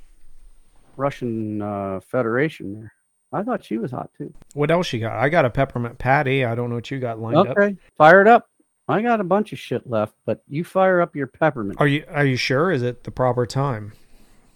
Russian 0.96 1.62
uh, 1.62 2.00
Federation 2.00 2.74
there. 2.74 2.92
I 3.32 3.42
thought 3.42 3.64
she 3.64 3.78
was 3.78 3.90
hot 3.90 4.10
too. 4.18 4.32
What 4.52 4.70
else 4.70 4.92
you 4.92 5.00
got? 5.00 5.14
I 5.16 5.30
got 5.30 5.46
a 5.46 5.50
peppermint 5.50 5.98
patty. 5.98 6.44
I 6.44 6.54
don't 6.54 6.68
know 6.68 6.74
what 6.74 6.90
you 6.90 6.98
got 7.00 7.18
lined 7.18 7.36
up. 7.38 7.56
Okay, 7.56 7.76
fire 7.96 8.20
it 8.20 8.28
up. 8.28 8.48
I 8.88 9.00
got 9.00 9.20
a 9.20 9.24
bunch 9.24 9.52
of 9.54 9.58
shit 9.58 9.88
left, 9.88 10.14
but 10.26 10.42
you 10.48 10.64
fire 10.64 11.00
up 11.00 11.16
your 11.16 11.28
peppermint. 11.28 11.80
Are 11.80 11.86
you 11.86 12.04
are 12.10 12.26
you 12.26 12.36
sure? 12.36 12.70
Is 12.70 12.82
it 12.82 13.04
the 13.04 13.10
proper 13.10 13.46
time? 13.46 13.92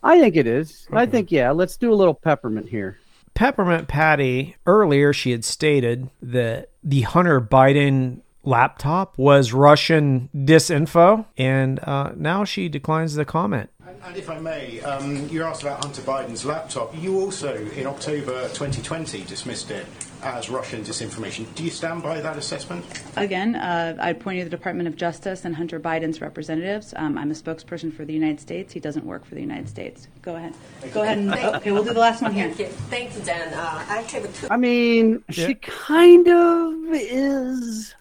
I 0.07 0.21
think 0.21 0.37
it 0.37 0.47
is. 0.47 0.87
I 0.93 1.07
think 1.07 1.33
yeah. 1.33 1.51
Let's 1.51 1.77
do 1.77 1.93
a 1.93 1.97
little 1.97 2.15
peppermint 2.15 2.69
here. 2.69 2.99
Peppermint 3.35 3.89
Patty, 3.89 4.57
earlier 4.65 5.13
she 5.13 5.33
had 5.33 5.45
stated 5.45 6.09
that 6.23 6.71
the 6.83 7.03
Hunter 7.03 7.41
Biden 7.41 8.21
laptop 8.45 9.19
was 9.19 9.53
Russian 9.53 10.31
disinfo, 10.33 11.27
and 11.37 11.81
uh, 11.81 12.13
now 12.17 12.45
she 12.45 12.69
declines 12.69 13.15
the 13.17 13.25
comment. 13.25 13.69
And, 13.87 13.97
and 14.05 14.17
if 14.17 14.31
I 14.31 14.39
may, 14.39 14.81
um, 14.83 15.29
you 15.29 15.43
asked 15.43 15.63
about 15.63 15.83
Hunter 15.83 16.03
Biden's 16.03 16.45
laptop. 16.45 16.97
You 16.97 17.21
also, 17.21 17.55
in 17.55 17.87
October 17.87 18.43
2020, 18.51 19.25
dismissed 19.25 19.73
it 19.73 19.87
as 20.27 20.51
Russian 20.51 20.83
disinformation. 20.83 21.53
Do 21.55 21.63
you 21.63 21.71
stand 21.71 22.03
by 22.03 22.21
that 22.21 22.37
assessment? 22.37 22.85
Again, 23.17 23.55
uh, 23.55 23.97
I'd 24.01 24.21
point 24.21 24.39
you 24.39 24.45
to 24.45 24.51
the 24.51 24.57
Department 24.57 24.89
of 24.89 24.97
Justice 24.97 25.45
and 25.45 25.55
Hunter 25.55 25.79
Biden's 25.79 26.21
representatives. 26.21 26.93
Um, 26.97 27.17
I'm 27.17 27.31
a 27.31 27.35
spokesperson 27.35 27.93
for 27.93 28.05
the 28.05 28.13
United 28.13 28.41
States. 28.41 28.73
He 28.73 28.81
doesn't 28.81 29.05
work 29.05 29.25
for 29.25 29.35
the 29.35 29.41
United 29.41 29.69
States. 29.69 30.09
Go 30.23 30.37
ahead. 30.37 30.55
Go 30.93 31.03
ahead. 31.03 31.19
And, 31.19 31.33
okay, 31.35 31.73
we'll 31.73 31.85
do 31.85 31.95
the 31.95 32.01
last 32.01 32.23
one 32.23 32.33
here. 32.33 32.49
Thank 32.51 32.59
you. 32.59 32.67
Thank 32.89 33.15
you, 33.17 33.23
Dan. 33.23 33.55
Uh, 33.55 33.85
I 33.89 33.99
actually 33.99 34.23
have 34.23 34.41
two 34.41 34.49
I 34.51 34.57
mean, 34.57 35.25
she 35.31 35.55
kind 35.55 36.27
of 36.29 36.75
is. 36.93 37.95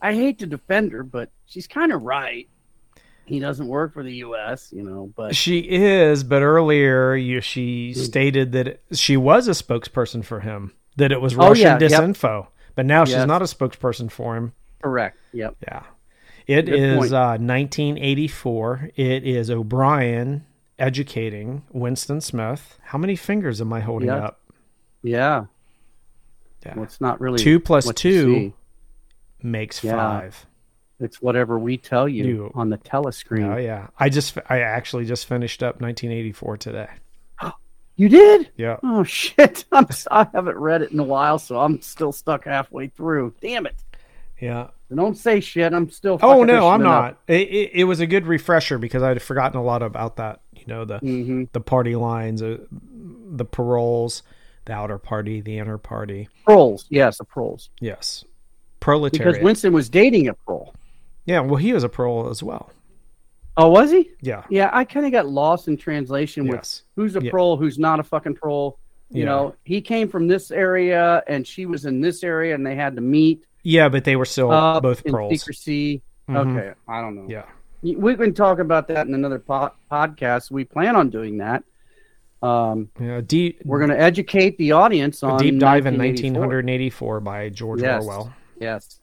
I 0.00 0.14
hate 0.14 0.38
to 0.40 0.46
defend 0.46 0.92
her, 0.92 1.02
but 1.02 1.30
she's 1.46 1.66
kind 1.66 1.92
of 1.92 2.02
right. 2.02 2.48
He 3.26 3.38
doesn't 3.38 3.68
work 3.68 3.94
for 3.94 4.02
the 4.02 4.16
U.S., 4.16 4.70
you 4.70 4.82
know, 4.82 5.10
but 5.16 5.34
She 5.34 5.60
is, 5.60 6.24
but 6.24 6.42
earlier 6.42 7.14
you, 7.14 7.40
she 7.40 7.94
stated 7.94 8.52
that 8.52 8.82
she 8.92 9.16
was 9.16 9.48
a 9.48 9.52
spokesperson 9.52 10.22
for 10.22 10.40
him, 10.40 10.74
that 10.96 11.12
it 11.12 11.20
was 11.20 11.34
Oh, 11.34 11.48
Russian 11.48 11.62
yeah, 11.64 11.78
yep. 11.80 11.90
disinfo. 11.90 12.46
But 12.74 12.86
now 12.86 13.04
she's 13.04 13.14
Yes. 13.14 13.26
not 13.28 13.40
a 13.42 13.46
spokesperson 13.46 14.10
for 14.10 14.36
him. 14.36 14.52
correct. 14.82 15.16
Yep. 15.32 15.56
Yeah. 15.62 15.82
It 16.46 16.66
Good 16.66 16.74
is 16.74 17.12
uh, 17.12 17.38
1984. 17.38 18.90
It 18.96 19.24
is 19.24 19.50
O'Brien 19.50 20.44
educating 20.78 21.62
Winston 21.72 22.20
Smith. 22.20 22.78
How 22.82 22.98
many 22.98 23.16
fingers 23.16 23.60
am 23.60 23.72
I 23.72 23.80
holding 23.80 24.08
Yeah. 24.08 24.24
up? 24.26 24.40
Yeah. 25.02 25.46
Yeah. 26.66 26.74
Well, 26.74 26.84
it's 26.84 27.00
not 27.00 27.20
really 27.20 27.38
Two 27.38 27.60
plus 27.60 27.90
two 27.94 28.52
makes 29.42 29.82
Yeah. 29.84 29.92
five. 29.96 30.46
It's 31.00 31.20
whatever 31.20 31.58
we 31.58 31.76
tell 31.76 32.08
you, 32.08 32.24
You- 32.24 32.50
on 32.54 32.70
the 32.70 32.78
telescreen. 32.78 33.52
Oh 33.54 33.56
yeah. 33.56 33.88
I 33.98 34.08
just 34.08 34.36
I 34.48 34.60
actually 34.60 35.04
just 35.06 35.26
finished 35.26 35.62
up 35.62 35.80
1984 35.80 36.56
today. 36.58 36.88
You 37.96 38.08
did? 38.08 38.50
Yeah. 38.56 38.76
Oh 38.82 39.04
shit! 39.04 39.64
I'm 39.72 39.86
I 40.10 40.26
haven't 40.32 40.56
read 40.56 40.82
it 40.82 40.90
in 40.92 40.98
a 40.98 41.04
while, 41.04 41.38
so 41.38 41.60
I'm 41.60 41.80
still 41.80 42.12
stuck 42.12 42.44
halfway 42.44 42.88
through. 42.88 43.34
Damn 43.40 43.66
it! 43.66 43.76
Yeah. 44.40 44.68
Don't 44.94 45.16
say 45.16 45.40
shit. 45.40 45.72
I'm 45.72 45.90
still. 45.90 46.18
Oh 46.22 46.44
no, 46.44 46.68
I'm 46.68 46.82
not. 46.82 47.18
It, 47.26 47.48
it, 47.48 47.70
it 47.74 47.84
was 47.84 47.98
a 48.00 48.06
good 48.06 48.26
refresher 48.26 48.78
because 48.78 49.02
I'd 49.02 49.20
forgotten 49.22 49.58
a 49.58 49.62
lot 49.62 49.82
about 49.82 50.16
that. 50.16 50.40
You 50.52 50.64
know 50.66 50.84
the 50.84 50.98
Mhm. 51.00 51.48
the 51.52 51.60
party 51.60 51.96
lines, 51.96 52.42
uh, 52.42 52.58
the 52.80 53.44
paroles, 53.44 54.22
the 54.66 54.72
outer 54.72 54.98
party, 54.98 55.40
the 55.40 55.58
inner 55.58 55.78
party. 55.78 56.28
Proles, 56.44 56.86
yes, 56.90 57.18
the 57.18 57.24
proles. 57.24 57.70
Yes, 57.80 58.24
Because. 59.34 59.42
Winston 59.42 59.72
was 59.72 59.88
dating 59.88 60.28
a 60.28 60.34
prole. 60.34 60.74
yeah, 61.26 61.40
well, 61.40 61.56
he 61.56 61.72
was 61.72 61.82
a 61.84 61.88
parole 61.88 62.28
as 62.28 62.42
well. 62.42 62.70
Oh, 63.56 63.68
was 63.68 63.90
he? 63.90 64.10
Yeah. 64.20 64.42
Yeah, 64.50 64.70
I 64.72 64.84
kind 64.84 65.06
of 65.06 65.12
got 65.12 65.28
lost 65.28 65.68
in 65.68 65.76
translation 65.76 66.44
with 66.46 66.56
Yes. 66.56 66.82
who's 66.96 67.14
a 67.16 67.22
Yeah. 67.22 67.30
prole, 67.30 67.56
who's 67.56 67.78
not 67.78 68.00
a 68.00 68.02
fucking 68.02 68.34
prole. 68.34 68.78
You 69.10 69.20
Yeah. 69.20 69.24
know, 69.26 69.54
he 69.64 69.80
came 69.80 70.08
from 70.08 70.26
this 70.26 70.50
area 70.50 71.22
and 71.28 71.46
she 71.46 71.66
was 71.66 71.84
in 71.84 72.00
this 72.00 72.24
area, 72.24 72.54
and 72.54 72.66
they 72.66 72.74
had 72.74 72.96
to 72.96 73.00
meet 73.02 73.46
Yeah, 73.62 73.88
but 73.88 74.04
they 74.04 74.16
were 74.16 74.24
still 74.24 74.48
both 74.80 75.04
in 75.06 75.12
proles. 75.12 75.38
secrecy. 75.40 76.02
Mhm. 76.28 76.36
Okay, 76.58 76.72
I 76.88 77.00
don't 77.00 77.14
know. 77.14 77.26
Yeah. 77.28 77.44
we 77.82 78.16
can 78.16 78.32
talk 78.32 78.60
about 78.60 78.88
that 78.88 79.06
in 79.06 79.12
another 79.14 79.38
po- 79.38 79.70
podcast. 79.92 80.50
We 80.50 80.64
plan 80.64 80.96
on 80.96 81.10
doing 81.10 81.36
that. 81.38 81.62
Um, 82.42 82.88
Yeah. 82.98 83.20
Deep. 83.20 83.60
we're 83.64 83.78
going 83.78 83.90
to 83.90 84.00
educate 84.00 84.56
the 84.58 84.72
audience 84.72 85.22
a 85.22 85.26
on 85.26 85.38
deep 85.38 85.58
dive 85.58 85.84
in 85.86 85.96
1984. 85.98 86.46
1984 86.62 87.20
by 87.20 87.48
George 87.50 87.82
Yes. 87.82 88.02
Orwell. 88.04 88.32
Yes, 88.58 89.00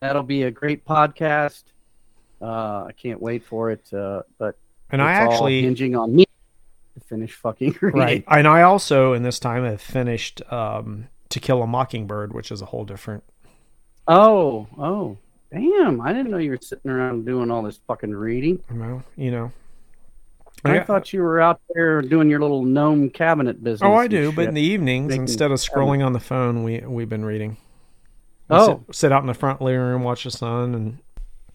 that'll 0.00 0.22
be 0.22 0.44
a 0.44 0.50
great 0.50 0.84
podcast. 0.84 1.64
Uh, 2.40 2.84
I 2.88 2.92
can't 2.96 3.20
wait 3.20 3.44
for 3.44 3.70
it. 3.70 3.92
Uh, 3.92 4.22
but 4.38 4.56
And 4.90 5.02
I 5.02 5.12
actually 5.12 5.62
hinging 5.62 5.94
on 5.96 6.14
me 6.14 6.24
to 6.94 7.00
finish 7.06 7.32
fucking 7.34 7.76
reading. 7.80 8.00
right, 8.00 8.24
and 8.28 8.48
I 8.48 8.62
also 8.62 9.12
in 9.12 9.22
this 9.22 9.38
time 9.38 9.64
have 9.64 9.80
finished 9.80 10.42
um, 10.52 11.08
To 11.30 11.40
Kill 11.40 11.62
a 11.62 11.66
Mockingbird, 11.66 12.32
which 12.32 12.50
is 12.50 12.62
a 12.62 12.66
whole 12.66 12.84
different. 12.84 13.24
Oh, 14.08 14.66
oh, 14.78 15.18
damn! 15.52 16.00
I 16.00 16.12
didn't 16.12 16.30
know 16.30 16.38
you 16.38 16.50
were 16.50 16.58
sitting 16.60 16.90
around 16.90 17.26
doing 17.26 17.50
all 17.50 17.62
this 17.62 17.78
fucking 17.86 18.14
reading. 18.14 18.62
Well, 18.70 19.04
you 19.16 19.30
know. 19.30 19.52
I, 20.62 20.80
thought 20.80 21.12
you 21.12 21.22
were 21.22 21.40
out 21.40 21.58
there 21.74 22.02
doing 22.02 22.28
your 22.28 22.40
little 22.40 22.62
gnome 22.64 23.08
cabinet 23.08 23.64
business. 23.64 23.86
Oh, 23.86 23.94
I 23.94 24.08
do, 24.08 24.30
but 24.30 24.48
in 24.48 24.54
the 24.54 24.60
evenings, 24.60 25.08
Making 25.08 25.22
instead 25.22 25.50
of 25.52 25.58
scrolling 25.58 26.04
on 26.04 26.12
the 26.12 26.20
phone, 26.20 26.64
we 26.64 26.80
we've 26.80 27.08
been 27.08 27.24
reading. 27.24 27.56
We 28.48 28.56
Oh. 28.56 28.82
sit, 28.88 28.94
sit 28.96 29.12
out 29.12 29.22
in 29.22 29.26
the 29.26 29.34
front 29.34 29.62
living 29.62 29.80
room, 29.80 30.02
watch 30.02 30.24
the 30.24 30.30
sun, 30.30 30.74
and 30.74 30.98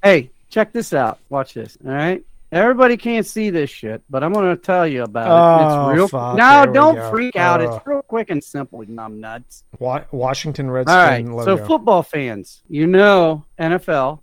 Hey, 0.02 0.32
check 0.56 0.72
this 0.72 0.94
out. 0.94 1.20
Watch 1.30 1.54
this. 1.54 1.78
All 1.86 1.92
right. 1.92 2.24
Everybody 2.50 2.96
can't 2.96 3.26
see 3.26 3.50
this 3.50 3.70
shit, 3.70 4.02
but 4.10 4.24
I'm 4.24 4.32
going 4.32 4.56
to 4.56 4.62
tell 4.62 4.88
you 4.88 5.04
about 5.04 5.28
it. 5.28 5.32
Oh, 5.32 5.90
It's 5.90 5.98
real. 5.98 6.08
fuck. 6.08 6.38
No, 6.38 6.66
don't 6.72 7.12
freak 7.12 7.36
out. 7.36 7.60
Oh. 7.60 7.76
It's 7.76 7.86
real 7.86 8.02
quick 8.02 8.30
and 8.30 8.42
simple, 8.42 8.82
you 8.82 8.94
numb 8.94 9.20
nuts. 9.20 9.66
Wa- 9.80 10.06
Washington 10.12 10.72
Redskins 10.72 10.96
right. 10.96 11.26
logo. 11.28 11.58
So, 11.58 11.66
football 11.66 12.04
fans, 12.04 12.64
you 12.70 12.88
know, 12.88 13.44
NFL, 13.60 14.22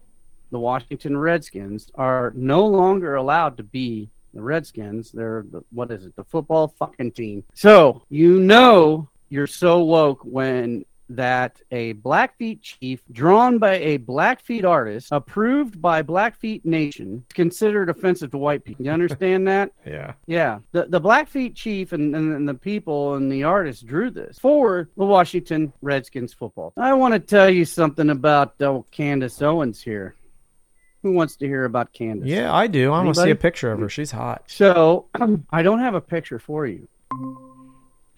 the 0.50 0.58
Washington 0.58 1.18
Redskins 1.18 1.90
are 1.96 2.32
no 2.34 2.64
longer 2.64 3.16
allowed 3.16 3.58
to 3.58 3.62
be 3.62 4.08
the 4.32 4.40
Redskins. 4.40 5.12
They're 5.12 5.44
the, 5.50 5.62
what 5.70 5.90
is 5.90 6.06
it? 6.06 6.16
The 6.16 6.24
football 6.24 6.68
fucking 6.78 7.12
team. 7.12 7.44
So, 7.52 8.02
you 8.08 8.40
know, 8.40 9.10
you're 9.28 9.46
so 9.46 9.84
woke 9.84 10.20
when 10.22 10.86
that 11.16 11.60
a 11.70 11.92
Blackfeet 11.94 12.62
chief 12.62 13.02
drawn 13.10 13.58
by 13.58 13.74
a 13.74 13.98
Blackfeet 13.98 14.64
artist 14.64 15.08
approved 15.10 15.80
by 15.80 16.02
Blackfeet 16.02 16.64
Nation 16.64 17.24
is 17.28 17.34
considered 17.34 17.88
offensive 17.88 18.30
to 18.32 18.38
white 18.38 18.64
people. 18.64 18.84
You 18.84 18.92
understand 18.98 19.46
that? 19.48 19.72
yeah. 19.86 20.14
Yeah, 20.26 20.60
the 20.72 20.86
the 20.86 21.00
Blackfeet 21.00 21.54
chief 21.54 21.92
and, 21.92 22.14
and, 22.14 22.34
and 22.34 22.48
the 22.48 22.54
people 22.54 23.14
and 23.14 23.30
the 23.30 23.44
artist 23.44 23.86
drew 23.86 24.10
this 24.10 24.38
for 24.38 24.88
the 24.96 25.04
Washington 25.04 25.72
Redskins 25.82 26.32
football. 26.32 26.72
I 26.76 26.94
want 26.94 27.14
to 27.14 27.20
tell 27.20 27.50
you 27.50 27.64
something 27.64 28.10
about 28.10 28.60
uh, 28.60 28.80
Candace 28.90 29.40
Owens 29.42 29.82
here. 29.82 30.14
Who 31.02 31.12
wants 31.12 31.34
to 31.36 31.46
hear 31.46 31.64
about 31.64 31.92
Candace? 31.92 32.28
Yeah, 32.28 32.54
I 32.54 32.68
do. 32.68 32.92
I 32.92 33.02
want 33.02 33.16
to 33.16 33.22
see 33.22 33.30
a 33.30 33.36
picture 33.36 33.72
of 33.72 33.80
her. 33.80 33.88
She's 33.88 34.12
hot. 34.12 34.44
So 34.46 35.06
I 35.50 35.62
don't 35.62 35.80
have 35.80 35.94
a 35.94 36.00
picture 36.00 36.38
for 36.38 36.64
you. 36.64 36.86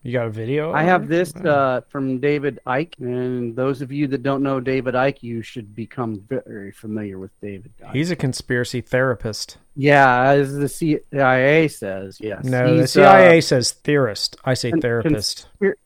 You 0.05 0.13
got 0.13 0.27
a 0.27 0.31
video? 0.31 0.71
I 0.71 0.83
have 0.83 1.09
this 1.09 1.35
uh, 1.35 1.81
from 1.89 2.21
David 2.21 2.61
Icke, 2.67 2.99
and 2.99 3.57
those 3.57 3.81
of 3.81 3.91
you 3.91 4.07
that 4.09 4.23
don't 4.23 4.43
know 4.43 4.61
David 4.61 4.93
Icke, 4.93 5.23
you 5.23 5.41
should 5.41 5.75
become 5.75 6.23
very 6.29 6.73
familiar 6.73 7.19
with 7.19 7.31
David. 7.41 7.73
Icke. 7.83 7.95
He's 7.95 8.11
a 8.11 8.17
conspiracy 8.17 8.83
therapist. 8.83 9.57
yeah, 9.75 10.25
as 10.25 10.55
the 10.55 10.69
CIA 10.69 11.69
says, 11.69 12.19
yes. 12.21 12.45
No, 12.45 12.77
the 12.77 12.87
CIA 12.87 13.39
uh, 13.39 13.41
says 13.41 13.73
theorist. 13.73 14.37
I 14.45 14.53
say 14.53 14.73
con- 14.73 14.83
therapist. 14.83 15.47
conspir- 15.59 15.77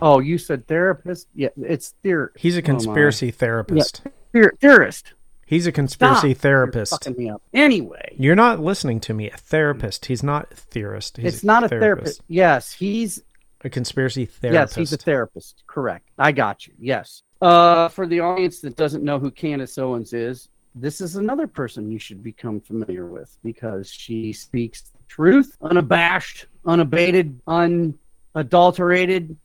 oh, 0.00 0.20
you 0.20 0.38
said 0.38 0.68
therapist? 0.68 1.26
Yeah, 1.34 1.48
it's 1.60 1.94
theor. 2.04 2.28
He's 2.36 2.56
a 2.56 2.60
oh, 2.60 2.62
conspiracy 2.62 3.32
therapist. 3.32 4.02
Theor- 4.32 4.56
theorist. 4.60 5.14
He's 5.48 5.66
a 5.66 5.72
conspiracy 5.72 6.34
Stop. 6.34 6.42
therapist. 6.42 6.92
You're 6.92 6.98
fucking 6.98 7.24
me 7.24 7.30
up. 7.30 7.42
Anyway, 7.54 8.14
You're 8.18 8.36
not 8.36 8.60
listening 8.60 9.00
to 9.00 9.14
me. 9.14 9.30
A 9.30 9.36
therapist. 9.36 10.04
He's 10.04 10.22
not 10.22 10.52
a 10.52 10.54
theorist. 10.54 11.16
He's 11.16 11.36
it's 11.36 11.42
not 11.42 11.64
a 11.64 11.68
therapist. 11.68 12.20
Yes, 12.28 12.70
he's 12.70 13.22
A 13.64 13.70
conspiracy 13.70 14.24
therapist. 14.24 14.76
yes, 14.76 14.76
he's 14.76 14.92
a 14.92 14.96
therapist. 14.96 15.64
Correct. 15.66 16.08
I 16.18 16.32
got 16.32 16.66
you. 16.66 16.74
Yes. 16.78 17.22
Uh, 17.40 17.88
for 17.88 18.06
the 18.06 18.20
audience 18.20 18.60
that 18.60 18.76
doesn't 18.76 19.02
know 19.04 19.18
who 19.18 19.30
Candace 19.30 19.78
Owens 19.78 20.12
is, 20.12 20.48
this 20.74 21.00
is 21.00 21.16
another 21.16 21.46
person 21.46 21.90
you 21.90 21.98
should 21.98 22.22
become 22.22 22.60
familiar 22.60 23.06
with 23.06 23.36
because 23.42 23.90
she 23.90 24.32
speaks 24.32 24.82
the 24.82 24.98
truth, 25.08 25.56
unabashed, 25.60 26.46
unabated, 26.66 27.40
unadulterated. 27.48 29.36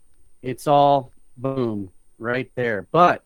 It's 0.42 0.68
all 0.68 1.12
boom 1.38 1.90
right 2.20 2.52
there. 2.56 2.88
But 2.92 3.24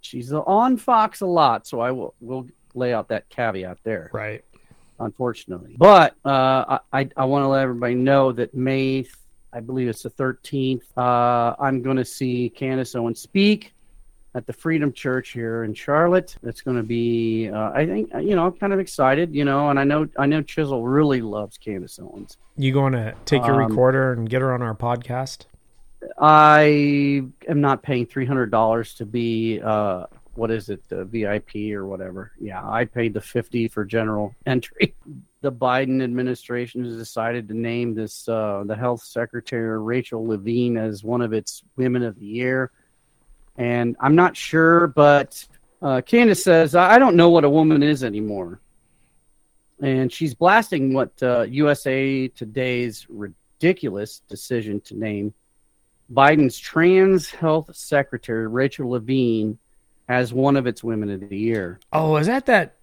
she's 0.00 0.32
on 0.32 0.76
Fox 0.76 1.20
a 1.20 1.26
lot, 1.26 1.66
so 1.66 1.80
I 1.80 1.90
will 1.90 2.14
will 2.20 2.48
lay 2.74 2.92
out 2.92 3.08
that 3.08 3.28
caveat 3.28 3.78
there 3.84 4.10
right. 4.12 4.44
unfortunately. 4.98 5.76
But 5.78 6.16
uh, 6.24 6.78
I, 6.92 7.08
I 7.16 7.24
want 7.24 7.44
to 7.44 7.48
let 7.48 7.62
everybody 7.62 7.94
know 7.94 8.32
that 8.32 8.52
May, 8.54 9.06
I 9.54 9.60
believe 9.60 9.88
it's 9.88 10.02
the 10.02 10.10
13th, 10.10 10.82
uh, 10.96 11.54
I'm 11.60 11.80
going 11.80 11.96
to 11.96 12.04
see 12.04 12.50
Candace 12.50 12.96
Owens 12.96 13.20
speak 13.20 13.72
at 14.34 14.46
the 14.48 14.52
Freedom 14.52 14.92
Church 14.92 15.30
here 15.30 15.62
in 15.62 15.74
Charlotte. 15.74 16.34
It's 16.42 16.60
going 16.60 16.76
to 16.76 16.82
be, 16.82 17.48
uh, 17.48 17.70
I 17.72 17.86
think, 17.86 18.10
you 18.14 18.34
know, 18.34 18.46
I'm 18.46 18.52
kind 18.54 18.72
of 18.72 18.80
excited, 18.80 19.32
you 19.32 19.44
know, 19.44 19.70
and 19.70 19.78
I 19.78 19.84
know 19.84 20.08
I 20.18 20.26
know 20.26 20.42
Chisel 20.42 20.84
really 20.84 21.20
loves 21.22 21.56
Candace 21.56 22.00
Owens. 22.00 22.36
You 22.56 22.72
going 22.72 22.94
to 22.94 23.14
take 23.26 23.46
your 23.46 23.62
Um, 23.62 23.68
recorder 23.70 24.12
and 24.12 24.28
get 24.28 24.42
her 24.42 24.52
on 24.52 24.60
our 24.60 24.74
podcast? 24.74 25.46
I 26.18 27.22
am 27.48 27.60
not 27.60 27.82
paying 27.84 28.06
three 28.06 28.26
hundred 28.26 28.50
dollars 28.50 28.94
to 28.94 29.06
be 29.06 29.60
uh, 29.62 30.06
what 30.34 30.50
is 30.50 30.68
it, 30.68 30.82
the 30.88 31.04
VIP 31.04 31.72
or 31.72 31.86
whatever. 31.86 32.32
Yeah, 32.40 32.60
I 32.68 32.84
paid 32.86 33.14
the 33.14 33.20
fifty 33.20 33.68
for 33.68 33.84
general 33.84 34.34
entry. 34.46 34.94
The 35.44 35.52
Biden 35.52 36.02
administration 36.02 36.86
has 36.86 36.96
decided 36.96 37.48
to 37.48 37.54
name 37.54 37.94
this 37.94 38.26
uh, 38.26 38.64
the 38.64 38.74
health 38.74 39.02
secretary 39.02 39.78
Rachel 39.78 40.26
Levine 40.26 40.78
as 40.78 41.04
one 41.04 41.20
of 41.20 41.34
its 41.34 41.62
women 41.76 42.02
of 42.02 42.18
the 42.18 42.24
year, 42.24 42.70
and 43.58 43.94
I'm 44.00 44.14
not 44.14 44.38
sure, 44.38 44.86
but 44.86 45.46
uh, 45.82 46.00
Candace 46.00 46.42
says 46.42 46.74
I 46.74 46.98
don't 46.98 47.14
know 47.14 47.28
what 47.28 47.44
a 47.44 47.50
woman 47.50 47.82
is 47.82 48.02
anymore, 48.02 48.62
and 49.82 50.10
she's 50.10 50.32
blasting 50.32 50.94
what 50.94 51.12
uh, 51.22 51.42
USA 51.42 52.26
Today's 52.28 53.06
ridiculous 53.10 54.22
decision 54.26 54.80
to 54.86 54.96
name 54.96 55.34
Biden's 56.10 56.58
trans 56.58 57.30
health 57.30 57.68
secretary, 57.76 58.48
Rachel 58.48 58.88
Levine, 58.88 59.58
as 60.08 60.32
one 60.32 60.56
of 60.56 60.66
its 60.66 60.82
women 60.82 61.10
of 61.10 61.28
the 61.28 61.36
year. 61.36 61.80
Oh, 61.92 62.16
is 62.16 62.28
that 62.28 62.46
that 62.46 62.76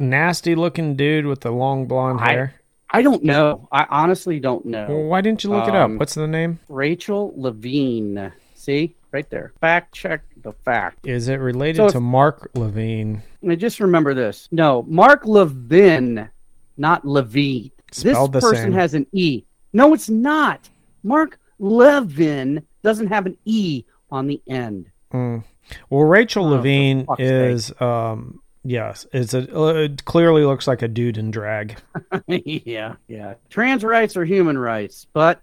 nasty 0.00 0.54
looking 0.54 0.96
dude 0.96 1.26
with 1.26 1.40
the 1.40 1.50
long 1.50 1.86
blonde 1.86 2.20
hair? 2.20 2.54
I 2.90 3.02
don't 3.02 3.22
know. 3.22 3.68
I 3.70 3.86
honestly 3.90 4.40
don't 4.40 4.64
know. 4.64 4.86
Well, 4.88 5.02
why 5.04 5.20
didn't 5.20 5.44
you 5.44 5.50
look 5.50 5.68
it 5.68 5.74
up? 5.74 5.84
Um, 5.86 5.98
What's 5.98 6.14
the 6.14 6.26
name? 6.26 6.58
Rachel 6.68 7.34
Levine. 7.36 8.32
See? 8.54 8.94
Right 9.12 9.28
there. 9.30 9.52
Fact 9.60 9.94
check 9.94 10.22
the 10.42 10.52
fact. 10.52 11.06
Is 11.06 11.28
it 11.28 11.36
related 11.36 11.76
So 11.76 11.88
to 11.90 11.96
if- 11.98 12.02
Mark 12.02 12.50
Levine? 12.54 13.22
I 13.48 13.54
just 13.56 13.80
remember 13.80 14.14
this. 14.14 14.48
No, 14.52 14.84
Mark 14.88 15.26
Levin, 15.26 16.28
not 16.76 17.06
Levine. 17.06 17.70
Spelled 17.92 18.32
this 18.34 18.44
person 18.44 18.64
same. 18.64 18.72
has 18.72 18.94
an 18.94 19.06
E. 19.12 19.44
No, 19.72 19.94
it's 19.94 20.08
not. 20.10 20.68
Mark 21.02 21.38
Levin 21.58 22.62
doesn't 22.82 23.08
have 23.08 23.26
an 23.26 23.36
E 23.44 23.84
on 24.10 24.26
the 24.26 24.40
end. 24.46 24.90
Mm. 25.12 25.42
Well, 25.90 26.02
Rachel 26.04 26.44
Oh, 26.46 26.50
Levine 26.56 27.06
is 27.18 27.72
um 27.80 28.40
yes, 28.68 29.06
it's 29.12 29.34
a 29.34 29.56
uh, 29.56 29.74
it 29.74 30.04
clearly 30.04 30.44
looks 30.44 30.66
like 30.66 30.82
a 30.82 30.88
dude 30.88 31.18
in 31.18 31.30
drag. 31.30 31.76
yeah, 32.26 32.94
yeah. 33.08 33.34
Trans 33.48 33.84
rights 33.84 34.16
are 34.16 34.24
human 34.24 34.58
rights, 34.58 35.06
but 35.12 35.40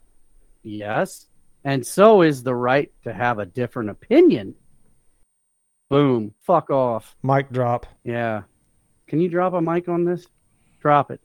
yes, 0.63 1.27
and 1.63 1.85
so 1.85 2.21
is 2.21 2.43
the 2.43 2.55
right 2.55 2.91
to 3.03 3.13
have 3.13 3.39
a 3.39 3.45
different 3.45 3.89
opinion. 3.89 4.55
Boom. 5.89 6.33
Fuck 6.41 6.69
off. 6.69 7.15
Mic 7.23 7.51
drop. 7.51 7.85
Yeah. 8.03 8.43
Can 9.07 9.19
you 9.19 9.29
drop 9.29 9.53
a 9.53 9.61
mic 9.61 9.87
on 9.87 10.03
this? 10.03 10.27
Drop 10.79 11.11
it. 11.11 11.21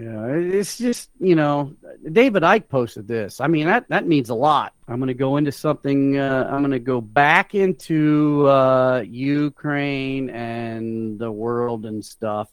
Yeah, 0.00 0.26
it's 0.26 0.78
just 0.78 1.10
you 1.18 1.34
know, 1.34 1.74
David 2.10 2.42
Icke 2.42 2.68
posted 2.68 3.08
this. 3.08 3.40
I 3.40 3.46
mean, 3.46 3.66
that 3.66 3.88
that 3.88 4.06
means 4.06 4.30
a 4.30 4.34
lot. 4.34 4.72
I'm 4.88 4.98
going 4.98 5.08
to 5.08 5.14
go 5.14 5.36
into 5.36 5.52
something. 5.52 6.18
Uh, 6.18 6.48
I'm 6.50 6.60
going 6.60 6.70
to 6.70 6.78
go 6.78 7.00
back 7.00 7.54
into 7.54 8.46
uh, 8.48 9.04
Ukraine 9.06 10.30
and 10.30 11.18
the 11.18 11.30
world 11.30 11.86
and 11.86 12.04
stuff. 12.04 12.48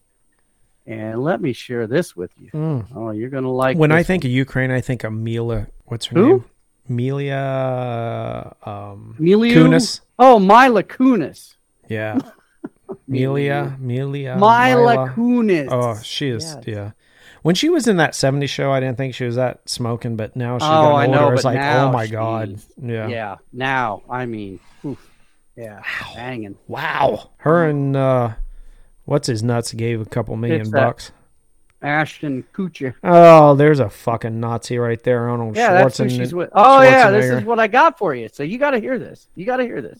And 0.85 1.23
let 1.23 1.41
me 1.41 1.53
share 1.53 1.87
this 1.87 2.15
with 2.15 2.31
you. 2.37 2.51
Mm. 2.51 2.87
Oh, 2.95 3.11
you're 3.11 3.29
going 3.29 3.43
to 3.43 3.49
like. 3.49 3.77
When 3.77 3.91
I 3.91 3.99
this 3.99 4.07
think 4.07 4.25
of 4.25 4.31
Ukraine, 4.31 4.71
I 4.71 4.81
think 4.81 5.03
of 5.03 5.13
Mila. 5.13 5.67
What's 5.85 6.07
her 6.07 6.19
Who? 6.19 6.27
name? 6.27 6.45
Melia. 6.87 8.55
Um, 8.63 9.15
Miliu? 9.19 9.53
Kunis. 9.53 10.01
Oh, 10.19 10.39
Mila 10.39 10.83
Kunis. 10.83 11.55
Yeah. 11.87 12.19
Melia. 13.07 13.77
Melia. 13.79 14.35
Mila 14.35 15.09
Kunis. 15.15 15.67
Oh, 15.71 15.99
she 16.03 16.29
is. 16.29 16.43
Yes. 16.43 16.63
Yeah. 16.67 16.91
When 17.43 17.55
she 17.55 17.69
was 17.69 17.87
in 17.87 17.97
that 17.97 18.13
70s 18.13 18.49
show, 18.49 18.71
I 18.71 18.79
didn't 18.79 18.97
think 18.97 19.13
she 19.13 19.25
was 19.25 19.35
that 19.35 19.67
smoking, 19.69 20.15
but 20.15 20.35
now 20.35 20.57
she's 20.57 20.67
Oh, 20.67 20.93
older. 20.93 21.07
know, 21.07 21.31
it's 21.31 21.43
like, 21.43 21.59
oh 21.59 21.91
my 21.91 22.07
God. 22.07 22.59
Yeah. 22.81 23.07
Yeah. 23.07 23.35
Now, 23.51 24.01
I 24.09 24.25
mean, 24.25 24.59
oof. 24.85 24.97
yeah, 25.55 25.81
banging. 26.15 26.57
Wow. 26.67 27.31
Her 27.37 27.67
and, 27.67 27.95
uh, 27.95 28.31
what's 29.05 29.27
his 29.27 29.43
nuts 29.43 29.73
gave 29.73 29.99
a 30.01 30.05
couple 30.05 30.35
million 30.37 30.61
It's 30.61 30.69
bucks. 30.69 31.11
Ashton 31.81 32.45
Kutcher. 32.53 32.93
Oh, 33.03 33.55
there's 33.55 33.79
a 33.81 33.89
fucking 33.89 34.39
Nazi 34.39 34.77
right 34.77 35.03
there, 35.03 35.27
Arnold 35.29 35.57
Yeah, 35.57 35.73
that's 35.73 35.97
who 35.97 36.07
she's 36.07 36.33
with. 36.33 36.49
Oh 36.53 36.81
yeah, 36.81 37.11
this 37.11 37.25
is 37.25 37.43
what 37.43 37.59
I 37.59 37.67
got 37.67 37.97
for 37.97 38.15
you. 38.15 38.29
So 38.31 38.43
you 38.43 38.57
got 38.57 38.71
to 38.71 38.79
hear 38.79 38.97
this. 38.97 39.27
You 39.35 39.45
got 39.45 39.57
to 39.57 39.63
hear 39.63 39.81
this. 39.81 39.99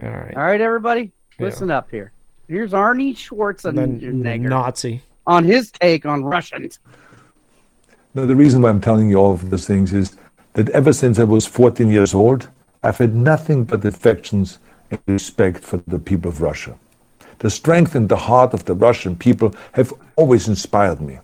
All 0.00 0.08
right. 0.08 0.36
All 0.36 0.42
right, 0.44 0.60
everybody, 0.60 1.10
Yeah. 1.38 1.46
listen 1.46 1.68
up 1.72 1.90
here. 1.90 2.12
Here's 2.46 2.70
Arnie 2.70 3.16
Schwartz 3.16 3.64
And 3.64 3.76
the 3.76 3.82
Schwarzenegger 4.06 4.40
Nazi. 4.48 5.02
On 5.30 5.44
his 5.44 5.70
take 5.70 6.04
on 6.04 6.24
Russians. 6.24 6.80
No, 8.14 8.26
the 8.26 8.34
reason 8.34 8.62
why 8.62 8.70
I'm 8.70 8.80
telling 8.80 9.08
you 9.08 9.16
all 9.16 9.32
of 9.32 9.48
these 9.48 9.64
things 9.64 9.92
is 9.92 10.16
that 10.54 10.68
ever 10.70 10.92
since 10.92 11.20
I 11.20 11.24
was 11.24 11.46
14 11.46 11.88
years 11.88 12.12
old, 12.12 12.48
I've 12.82 12.98
had 12.98 13.14
nothing 13.14 13.64
but 13.64 13.84
affections 13.84 14.58
and 14.90 15.00
respect 15.06 15.62
for 15.62 15.76
the 15.86 16.00
people 16.00 16.28
of 16.28 16.40
Russia. 16.40 16.76
The 17.38 17.48
strength 17.48 17.94
and 17.94 18.08
the 18.08 18.16
heart 18.16 18.52
of 18.52 18.64
the 18.64 18.74
Russian 18.74 19.14
people 19.14 19.54
have 19.72 19.94
always 20.16 20.48
inspired 20.48 21.00
me. 21.00 21.20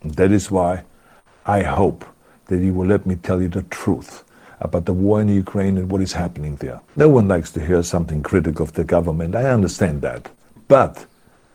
And 0.00 0.14
that 0.14 0.32
is 0.32 0.50
why 0.50 0.84
I 1.44 1.62
hope 1.62 2.06
that 2.46 2.60
you 2.60 2.72
will 2.72 2.86
let 2.86 3.04
me 3.04 3.16
tell 3.16 3.42
you 3.42 3.48
the 3.48 3.62
truth 3.64 4.24
about 4.60 4.86
the 4.86 4.94
war 4.94 5.20
in 5.20 5.28
Ukraine 5.28 5.76
and 5.76 5.90
what 5.90 6.00
is 6.00 6.14
happening 6.14 6.56
there. 6.56 6.80
No 6.96 7.10
one 7.10 7.28
likes 7.28 7.50
to 7.52 7.64
hear 7.64 7.82
something 7.82 8.22
critical 8.22 8.64
of 8.64 8.72
the 8.72 8.84
government. 8.84 9.36
I 9.36 9.50
understand 9.50 10.00
that. 10.00 10.30
But 10.66 11.04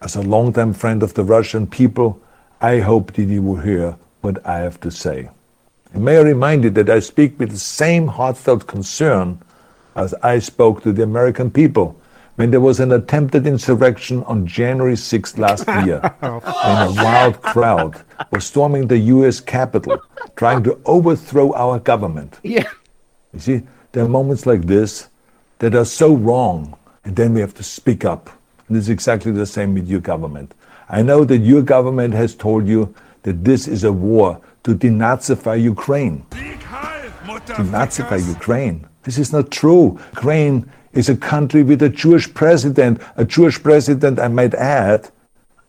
as 0.06 0.16
a 0.16 0.22
longtime 0.22 0.72
friend 0.72 1.02
of 1.02 1.16
the 1.16 1.24
Russian 1.24 1.66
people, 1.66 2.22
I 2.62 2.80
hope 2.80 3.14
that 3.14 3.24
you 3.24 3.42
will 3.42 3.58
hear 3.58 3.98
what 4.22 4.46
I 4.46 4.60
have 4.60 4.80
to 4.82 4.92
say. 4.92 5.30
And 5.94 6.06
may 6.06 6.18
I 6.18 6.22
remind 6.22 6.64
you 6.64 6.70
that 6.70 6.92
I 6.92 7.00
speak 7.00 7.40
with 7.40 7.50
the 7.50 7.58
same 7.58 8.08
heartfelt 8.08 8.68
concern 8.68 9.42
as 9.96 10.14
I 10.22 10.38
spoke 10.38 10.84
to 10.84 10.94
the 10.94 11.02
American 11.02 11.50
people 11.50 12.00
when 12.36 12.52
there 12.52 12.60
was 12.60 12.80
an 12.80 12.92
attempted 12.92 13.48
insurrection 13.48 14.22
on 14.26 14.46
January 14.46 14.94
6th 14.94 15.40
last 15.40 15.68
year, 15.86 16.02
oh, 16.22 16.40
when 16.40 16.88
a 16.88 17.04
wild 17.04 17.42
crowd 17.42 18.04
was 18.30 18.46
storming 18.46 18.88
the 18.88 18.98
U.S. 18.98 19.40
Capitol, 19.40 19.98
trying 20.36 20.62
to 20.64 20.80
overthrow 20.86 21.54
our 21.54 21.80
government. 21.80 22.40
Yeah. 22.44 22.70
You 23.34 23.40
see, 23.40 23.62
there 23.94 24.04
are 24.04 24.10
moments 24.10 24.46
like 24.46 24.64
this 24.64 25.08
that 25.60 25.74
are 25.74 25.86
so 25.86 26.14
wrong, 26.14 26.78
and 27.06 27.16
then 27.16 27.34
we 27.34 27.40
have 27.40 27.56
to 27.56 27.64
speak 27.64 28.04
up. 28.04 28.30
And 28.68 28.78
it's 28.78 28.90
exactly 28.90 29.32
the 29.32 29.46
same 29.46 29.74
with 29.74 29.88
your 29.88 30.02
government. 30.02 30.54
I 30.90 31.02
know 31.02 31.24
that 31.26 31.40
your 31.40 31.62
government 31.62 32.14
has 32.14 32.36
told 32.36 32.68
you 32.68 32.94
that 33.24 33.44
this 33.44 33.68
is 33.68 33.84
a 33.84 33.92
war 33.92 34.42
to 34.64 34.76
denazify 34.76 35.62
Ukraine. 35.62 36.26
Denazify 36.32 38.28
Ukraine. 38.28 38.88
This 39.04 39.18
is 39.18 39.32
not 39.32 39.52
true. 39.52 40.00
Ukraine 40.14 40.72
is 40.94 41.10
a 41.10 41.18
country 41.18 41.62
with 41.64 41.82
a 41.84 41.90
Jewish 41.90 42.34
president, 42.34 43.02
a 43.18 43.26
Jewish 43.26 43.62
president, 43.62 44.20
I 44.20 44.28
might 44.30 44.54
add, 44.54 45.12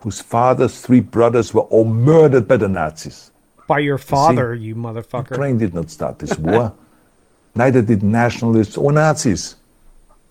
whose 0.01 0.21
father's 0.21 0.81
three 0.81 1.01
brothers 1.01 1.53
were 1.53 1.63
all 1.63 1.85
murdered 1.85 2.47
by 2.47 2.57
the 2.57 2.69
Nazis. 2.69 3.33
By 3.67 3.81
your 3.81 3.99
father, 3.99 4.55
you 4.55 4.75
motherfucker. 4.77 5.31
Ukraine 5.33 5.59
did 5.59 5.75
not 5.75 5.91
start 5.91 6.19
this 6.19 6.39
war. 6.39 6.73
Neither 7.55 7.83
did 7.83 8.03
nationalists 8.03 8.77
or 8.77 8.93
Nazis. 8.93 9.57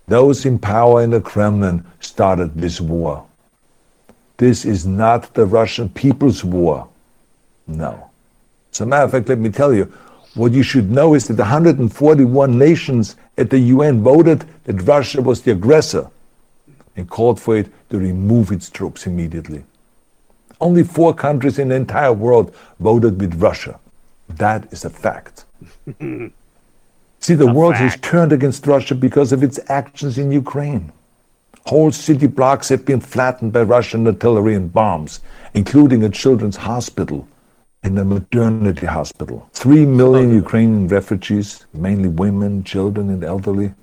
Those 0.08 0.46
in 0.46 0.60
power 0.60 1.02
in 1.04 1.12
the 1.12 1.22
Kremlin 1.22 1.86
started 2.00 2.56
this 2.56 2.80
war. 2.80 3.26
This 4.38 4.66
is 4.66 4.86
not 4.86 5.34
the 5.34 5.46
Russian 5.46 5.90
people's 5.90 6.44
war. 6.44 6.88
No. 7.68 8.10
As 8.72 8.82
a 8.82 8.86
matter 8.86 9.06
of 9.06 9.12
fact, 9.12 9.30
let 9.30 9.40
me 9.40 9.50
tell 9.50 9.74
you, 9.74 9.92
what 10.36 10.52
you 10.52 10.64
should 10.64 10.92
know 10.92 11.14
is 11.14 11.28
that 11.28 11.38
141 11.38 12.58
nations 12.58 13.16
at 13.38 13.50
the 13.50 13.60
UN 13.60 14.04
voted 14.04 14.46
that 14.66 14.82
Russia 14.82 15.22
was 15.22 15.42
the 15.42 15.52
aggressor. 15.52 16.10
and 16.98 17.10
called 17.10 17.40
for 17.40 17.58
it 17.58 17.68
to 17.90 17.98
remove 17.98 18.52
its 18.52 18.70
troops 18.70 19.06
immediately. 19.06 19.64
Only 20.62 20.84
four 20.84 21.14
countries 21.14 21.60
in 21.60 21.70
the 21.70 21.76
entire 21.76 22.14
world 22.14 22.56
voted 22.80 23.20
with 23.20 23.36
Russia. 23.36 23.80
That 24.30 24.72
is 24.72 24.86
a 24.86 24.90
fact. 24.90 25.46
See, 27.26 27.34
the 27.34 27.52
world 27.52 27.74
has 27.74 27.98
turned 28.02 28.32
against 28.34 28.68
Russia 28.68 28.94
because 28.94 29.32
of 29.32 29.42
its 29.42 29.60
actions 29.68 30.20
in 30.20 30.32
Ukraine. 30.32 30.92
Whole 31.66 31.92
city 31.92 32.28
blocks 32.28 32.70
have 32.70 32.86
been 32.86 33.00
flattened 33.00 33.52
by 33.52 33.64
Russian 33.64 34.06
artillery 34.06 34.54
and 34.54 34.72
bombs, 34.72 35.22
including 35.56 36.04
a 36.04 36.10
children's 36.10 36.56
hospital 36.56 37.28
and 37.82 37.98
a 37.98 38.06
maternity 38.06 38.86
hospital. 38.86 39.50
Three 39.54 39.88
million 39.88 40.36
Ukrainian 40.36 40.88
refugees, 40.88 41.66
mainly 41.74 42.10
women, 42.10 42.64
children, 42.64 43.10
and 43.10 43.24
elderly, 43.24 43.74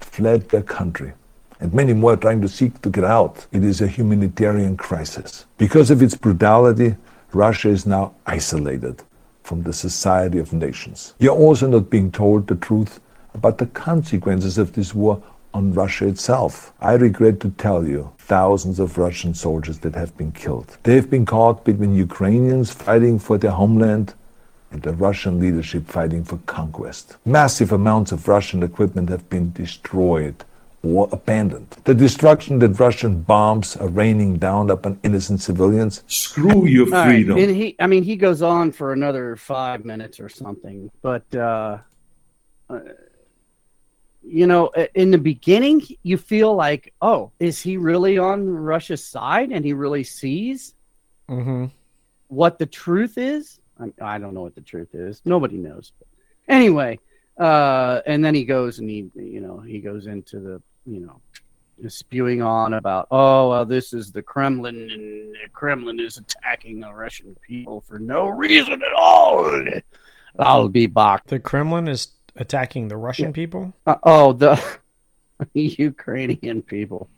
fled 0.00 0.50
their 0.50 0.66
country. 0.78 1.14
And 1.58 1.72
many 1.72 1.94
more 1.94 2.12
are 2.12 2.18
trying 2.18 2.42
to 2.42 2.48
seek 2.48 2.82
to 2.82 2.90
get 2.90 3.04
out. 3.04 3.46
It 3.50 3.64
is 3.64 3.80
a 3.80 3.88
humanitarian 3.88 4.76
crisis. 4.76 5.46
Because 5.56 5.90
of 5.90 6.02
its 6.02 6.14
brutality, 6.14 6.96
Russia 7.32 7.70
is 7.70 7.86
now 7.86 8.14
isolated 8.26 9.02
from 9.50 9.64
the 9.64 9.72
society 9.72 10.38
of 10.38 10.52
nations. 10.52 11.14
You're 11.18 11.42
also 11.46 11.66
not 11.66 11.90
being 11.90 12.12
told 12.12 12.46
the 12.46 12.54
truth 12.54 13.00
about 13.34 13.58
the 13.58 13.66
consequences 13.66 14.58
of 14.58 14.74
this 14.74 14.94
war 14.94 15.20
on 15.52 15.74
Russia 15.74 16.06
itself. 16.06 16.72
I 16.80 16.92
regret 16.92 17.40
to 17.40 17.50
tell 17.50 17.84
you 17.84 18.12
thousands 18.18 18.78
of 18.78 18.96
Russian 18.96 19.34
soldiers 19.34 19.80
that 19.80 19.96
have 19.96 20.16
been 20.16 20.30
killed. 20.30 20.78
They 20.84 20.94
have 20.94 21.10
been 21.10 21.26
caught 21.26 21.64
between 21.64 21.96
Ukrainians 21.96 22.70
fighting 22.70 23.18
for 23.18 23.38
their 23.38 23.50
homeland 23.50 24.14
and 24.70 24.82
the 24.82 24.92
Russian 24.92 25.40
leadership 25.40 25.84
fighting 25.88 26.22
for 26.22 26.38
conquest. 26.46 27.16
Massive 27.24 27.72
amounts 27.72 28.12
of 28.12 28.28
Russian 28.28 28.62
equipment 28.62 29.08
have 29.08 29.28
been 29.28 29.50
destroyed 29.50 30.44
or 30.82 31.08
abandoned. 31.12 31.68
The 31.84 31.94
destruction 31.94 32.58
that 32.60 32.80
Russian 32.80 33.20
bombs 33.20 33.76
are 33.76 33.88
raining 33.88 34.38
down 34.38 34.70
upon 34.70 34.98
innocent 35.02 35.40
civilians. 35.42 36.02
Screw 36.06 36.66
your 36.66 36.86
All 36.86 36.92
right, 36.92 37.06
freedom. 37.08 37.38
And 37.38 37.54
he, 37.54 37.76
I 37.78 37.86
mean, 37.86 38.02
he 38.02 38.16
goes 38.16 38.40
on 38.40 38.72
for 38.72 38.92
another 38.92 39.36
five 39.36 39.84
minutes 39.84 40.20
or 40.20 40.28
something. 40.28 40.90
But 41.02 41.24
uh, 41.34 41.78
uh, 42.70 42.80
you 44.22 44.46
know, 44.46 44.70
in 44.94 45.10
the 45.10 45.18
beginning, 45.18 45.82
you 46.02 46.16
feel 46.16 46.54
like, 46.54 46.92
oh, 47.02 47.32
is 47.40 47.60
he 47.60 47.76
really 47.76 48.18
on 48.18 48.48
Russia's 48.48 49.04
side, 49.04 49.50
and 49.52 49.64
he 49.64 49.72
really 49.72 50.04
sees 50.04 50.74
Mm-hmm. 51.28 51.66
what 52.26 52.58
the 52.58 52.66
truth 52.66 53.16
is? 53.16 53.60
I, 53.78 53.92
I 54.14 54.18
don't 54.18 54.34
know 54.34 54.42
what 54.42 54.56
the 54.56 54.60
truth 54.60 54.94
is. 54.94 55.22
Nobody 55.24 55.56
knows. 55.58 55.92
But 55.96 56.08
Anyway, 56.48 56.98
uh, 57.38 58.00
and 58.04 58.24
then 58.24 58.34
he 58.34 58.44
goes 58.44 58.80
and 58.80 58.90
he, 58.90 59.08
you 59.14 59.40
know, 59.40 59.60
he 59.60 59.78
goes 59.78 60.08
into 60.08 60.40
the, 60.40 60.62
you 60.86 61.00
know, 61.00 61.20
spewing 61.88 62.42
on 62.42 62.74
about, 62.74 63.08
oh, 63.10 63.50
well, 63.50 63.64
this 63.64 63.92
is 63.92 64.12
the 64.12 64.22
Kremlin, 64.22 64.90
and 64.90 65.34
the 65.34 65.48
Kremlin 65.52 66.00
is 66.00 66.18
attacking 66.18 66.80
the 66.80 66.92
Russian 66.92 67.36
people 67.46 67.80
for 67.80 67.98
no 67.98 68.28
reason 68.28 68.74
at 68.82 68.92
all. 68.96 69.64
I'll 70.38 70.68
be 70.68 70.86
back. 70.86 71.26
The 71.26 71.38
Kremlin 71.40 71.88
is 71.88 72.08
attacking 72.36 72.88
the 72.88 72.96
Russian 72.96 73.32
people. 73.32 73.72
Uh, 73.86 73.96
oh, 74.02 74.32
the 74.32 74.62
Ukrainian 75.54 76.62
people. 76.62 77.08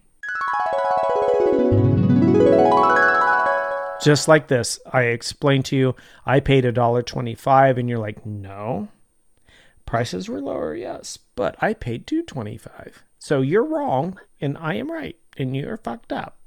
Just 4.02 4.26
like 4.26 4.48
this, 4.48 4.80
I 4.92 5.02
explained 5.02 5.64
to 5.66 5.76
you, 5.76 5.94
I 6.26 6.40
paid 6.40 6.64
a 6.64 6.72
dollar 6.72 7.02
twenty-five, 7.02 7.78
and 7.78 7.88
you're 7.88 7.98
like, 7.98 8.26
no, 8.26 8.88
prices 9.86 10.28
were 10.28 10.40
lower, 10.40 10.74
yes, 10.74 11.18
but 11.36 11.54
I 11.60 11.74
paid 11.74 12.06
two 12.06 12.22
twenty-five. 12.22 13.04
So 13.22 13.40
you're 13.40 13.64
wrong, 13.64 14.18
and 14.40 14.58
I 14.58 14.74
am 14.74 14.90
right, 14.90 15.16
and 15.36 15.54
you're 15.54 15.76
fucked 15.76 16.12
up. 16.12 16.38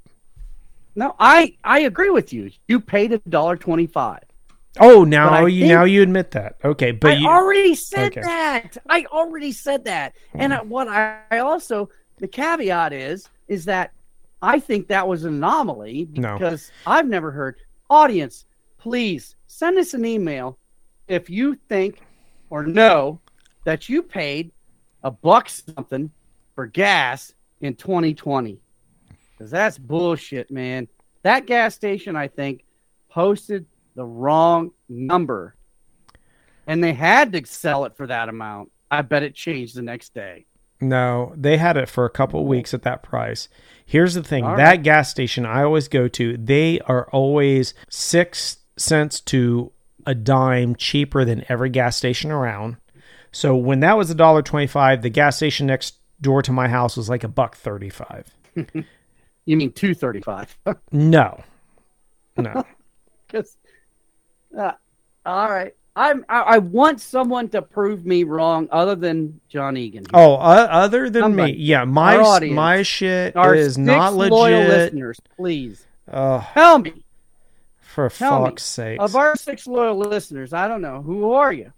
No, 0.94 1.16
I 1.18 1.56
I 1.64 1.80
agree 1.80 2.10
with 2.10 2.34
you. 2.34 2.50
You 2.68 2.80
paid 2.80 3.14
a 3.14 3.18
dollar 3.30 3.56
twenty-five. 3.56 4.24
Oh, 4.78 5.02
now 5.02 5.46
you 5.46 5.68
now 5.68 5.84
you 5.84 6.02
admit 6.02 6.32
that. 6.32 6.56
Okay, 6.62 6.90
but 6.90 7.12
I 7.12 7.14
you, 7.14 7.26
already 7.26 7.74
said 7.74 8.08
Okay. 8.08 8.20
that. 8.20 8.76
I 8.90 9.06
already 9.06 9.52
said 9.52 9.86
that. 9.86 10.16
And 10.34 10.52
hmm. 10.52 10.58
I- 10.58 10.62
what 10.64 10.86
I, 10.86 11.20
I 11.30 11.38
also 11.38 11.88
the 12.18 12.28
caveat 12.28 12.92
is 12.92 13.26
is 13.48 13.64
that 13.64 13.92
I 14.42 14.60
think 14.60 14.88
that 14.88 15.08
was 15.08 15.24
an 15.24 15.32
anomaly 15.32 16.10
No. 16.12 16.34
because 16.34 16.70
I've 16.86 17.08
never 17.08 17.30
heard 17.30 17.56
audience. 17.88 18.44
Please 18.76 19.34
send 19.46 19.78
us 19.78 19.94
an 19.94 20.04
email 20.04 20.58
if 21.08 21.30
you 21.30 21.54
think 21.70 22.02
or 22.50 22.64
know 22.64 23.18
that 23.64 23.88
you 23.88 24.02
paid 24.02 24.52
a 25.02 25.10
buck 25.10 25.48
something 25.48 26.10
for 26.56 26.66
gas 26.66 27.32
in 27.60 27.76
2020 27.76 28.58
because 29.30 29.50
that's 29.52 29.78
bullshit, 29.78 30.50
man. 30.50 30.88
That 31.22 31.46
gas 31.46 31.74
station, 31.74 32.16
I 32.16 32.26
think, 32.26 32.64
posted 33.08 33.66
the 33.94 34.04
wrong 34.04 34.72
number 34.88 35.54
and 36.66 36.82
they 36.82 36.94
had 36.94 37.32
to 37.32 37.46
sell 37.46 37.84
it 37.84 37.96
for 37.96 38.08
that 38.08 38.28
amount. 38.28 38.72
I 38.90 39.02
bet 39.02 39.22
it 39.22 39.34
changed 39.34 39.76
the 39.76 39.82
next 39.82 40.14
day. 40.14 40.46
No, 40.80 41.32
they 41.36 41.56
had 41.56 41.76
it 41.76 41.88
for 41.88 42.04
a 42.04 42.10
couple 42.10 42.40
of 42.40 42.46
weeks 42.46 42.74
at 42.74 42.82
that 42.82 43.02
price. 43.02 43.48
Here's 43.84 44.14
the 44.14 44.22
thing 44.22 44.44
All 44.44 44.56
that 44.56 44.64
right. 44.64 44.82
gas 44.82 45.10
station 45.10 45.46
I 45.46 45.62
always 45.62 45.88
go 45.88 46.08
to, 46.08 46.36
they 46.36 46.80
are 46.80 47.08
always 47.10 47.72
six 47.88 48.58
cents 48.76 49.20
to 49.20 49.72
a 50.04 50.14
dime 50.14 50.76
cheaper 50.76 51.24
than 51.24 51.44
every 51.48 51.70
gas 51.70 51.96
station 51.96 52.30
around. 52.30 52.76
So 53.32 53.56
when 53.56 53.80
that 53.80 53.96
was 53.96 54.10
a 54.10 54.14
dollar 54.14 54.42
twenty 54.42 54.66
five, 54.66 55.02
the 55.02 55.10
gas 55.10 55.36
station 55.36 55.66
next 55.66 55.94
door 56.20 56.42
to 56.42 56.52
my 56.52 56.68
house 56.68 56.96
was 56.96 57.08
like 57.08 57.24
a 57.24 57.28
buck 57.28 57.56
thirty 57.56 57.90
five. 57.90 58.26
You 59.48 59.56
mean 59.56 59.70
two 59.72 59.94
thirty 59.94 60.20
five? 60.20 60.56
No. 60.92 61.42
No. 62.36 62.64
Because, 63.28 63.56
uh, 64.56 64.70
all 65.24 65.50
right, 65.50 65.74
I'm. 65.96 66.24
I, 66.28 66.40
I 66.42 66.58
want 66.58 67.00
someone 67.00 67.48
to 67.48 67.60
prove 67.60 68.06
me 68.06 68.22
wrong, 68.22 68.68
other 68.70 68.94
than 68.94 69.40
John 69.48 69.76
Egan. 69.76 70.04
here. 70.04 70.10
Oh, 70.14 70.34
uh, 70.34 70.68
other 70.70 71.10
than 71.10 71.22
Somebody. 71.22 71.52
me, 71.54 71.58
yeah, 71.58 71.84
my 71.84 72.16
audience. 72.18 72.54
my 72.54 72.82
shit 72.82 73.34
Our 73.34 73.56
is 73.56 73.76
not 73.76 74.14
loyal 74.14 74.60
legit. 74.60 74.68
listeners, 74.68 75.18
please 75.36 75.86
Oh, 76.12 76.48
tell 76.54 76.78
me. 76.78 77.04
for 77.80 78.08
Tell 78.10 78.44
fuck's 78.44 78.62
sake! 78.62 79.00
Of 79.00 79.16
our 79.16 79.34
six 79.34 79.66
loyal 79.66 79.96
listeners, 79.98 80.52
I 80.52 80.68
don't 80.68 80.82
know 80.82 81.02
who 81.02 81.32
are 81.32 81.52
you. 81.52 81.72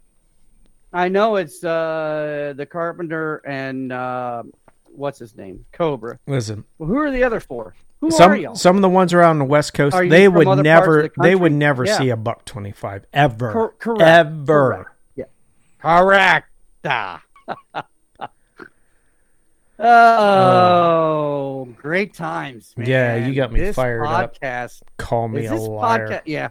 I 0.92 1.08
know 1.08 1.36
it's 1.36 1.62
uh, 1.62 2.54
the 2.56 2.64
Carpenter 2.66 3.36
and 3.46 3.92
uh, 3.92 4.42
what's 4.86 5.18
his 5.18 5.36
name, 5.36 5.64
Cobra. 5.72 6.18
Listen, 6.26 6.64
Well, 6.78 6.88
who 6.88 6.96
are 6.98 7.10
the 7.10 7.24
other 7.24 7.40
four? 7.40 7.74
Who 8.00 8.08
are 8.08 8.10
some 8.12 8.36
y'all? 8.36 8.54
some 8.54 8.76
of 8.76 8.82
the 8.82 8.88
ones 8.88 9.12
around 9.12 9.38
the 9.40 9.44
west 9.44 9.74
coast 9.74 9.96
they 10.08 10.28
would 10.28 10.46
other 10.46 10.46
parts 10.46 10.58
of 10.60 10.64
never 10.64 11.02
the 11.02 11.10
they 11.22 11.34
would 11.34 11.52
never 11.52 11.84
Yeah. 11.84 11.98
see 11.98 12.08
a 12.10 12.16
buck 12.16 12.44
25 12.44 13.04
ever 13.12 13.52
Cor- 13.52 13.72
correct. 13.78 14.02
ever 14.02 14.44
Correct. 14.74 14.90
Yeah. 15.16 15.24
Correct. 15.80 16.46
Ah. 16.84 17.22
oh, 19.80 21.64
great 21.76 22.14
times, 22.14 22.72
man. 22.76 22.86
Yeah, 22.88 23.26
you 23.26 23.34
got 23.34 23.52
me 23.52 23.60
this 23.60 23.76
fired 23.76 24.04
up. 24.06 24.38
podcast, 24.38 24.82
call 24.96 25.28
me 25.28 25.46
a 25.46 25.50
this 25.50 25.60
liar 25.60 26.08
podcast, 26.08 26.22
yeah. 26.26 26.48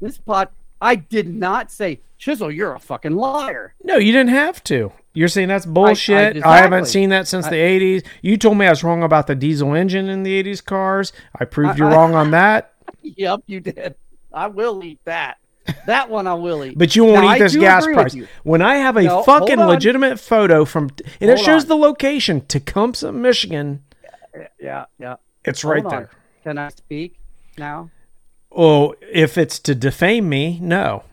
This 0.00 0.18
pod, 0.18 0.48
I 0.80 0.94
did 0.96 1.28
not 1.28 1.70
say, 1.72 2.00
Chisel, 2.18 2.50
you're 2.50 2.74
a 2.74 2.80
fucking 2.80 3.14
liar. 3.16 3.74
no 3.82 3.96
you 3.96 4.12
didn't 4.12 4.30
have 4.30 4.62
to 4.64 4.92
you're 5.14 5.28
saying 5.28 5.48
that's 5.48 5.66
bullshit 5.66 6.44
I, 6.44 6.58
haven't 6.58 6.86
seen 6.86 7.10
that 7.10 7.26
since 7.28 7.46
I- 7.46 7.50
the 7.50 7.56
80s 7.56 8.06
you 8.22 8.36
told 8.36 8.56
me 8.58 8.66
i 8.66 8.70
was 8.70 8.84
wrong 8.84 9.02
about 9.02 9.26
the 9.26 9.34
diesel 9.34 9.74
engine 9.74 10.08
in 10.08 10.22
the 10.22 10.42
80s 10.42 10.64
cars 10.64 11.12
i 11.38 11.44
proved 11.44 11.78
you 11.78 11.86
I- 11.86 11.92
wrong 11.94 12.14
on 12.14 12.30
that 12.32 12.72
Yep, 13.02 13.40
you 13.46 13.60
did. 13.60 13.94
I 14.32 14.48
will 14.48 14.82
eat 14.84 14.98
that. 15.04 15.38
That 15.86 16.08
one 16.10 16.26
I 16.26 16.34
will 16.34 16.64
eat. 16.64 16.76
but 16.78 16.94
you 16.96 17.04
won't 17.04 17.24
Now, 17.24 17.34
eat 17.34 17.38
this 17.38 17.56
gas 17.56 17.84
price 17.86 18.16
when 18.42 18.62
i 18.62 18.76
have 18.76 18.96
a 18.96 19.02
No, 19.02 19.22
fucking 19.22 19.58
legitimate 19.60 20.18
photo 20.18 20.64
from 20.64 20.90
and 21.20 21.30
it 21.30 21.38
shows 21.38 21.62
on. 21.64 21.68
the 21.68 21.76
location 21.76 22.40
tecumseh 22.42 23.12
michigan 23.12 23.82
Yeah, 24.60 24.86
yeah. 24.98 25.16
it's 25.44 25.62
Hold 25.62 25.74
right 25.74 25.84
on. 25.84 25.90
there 25.90 26.10
Can 26.44 26.58
I 26.58 26.68
speak 26.70 27.18
now? 27.58 27.90
Oh 28.52 28.94
if 29.00 29.36
it's 29.38 29.58
to 29.58 29.74
defame 29.74 30.28
me 30.28 30.58
no 30.60 31.04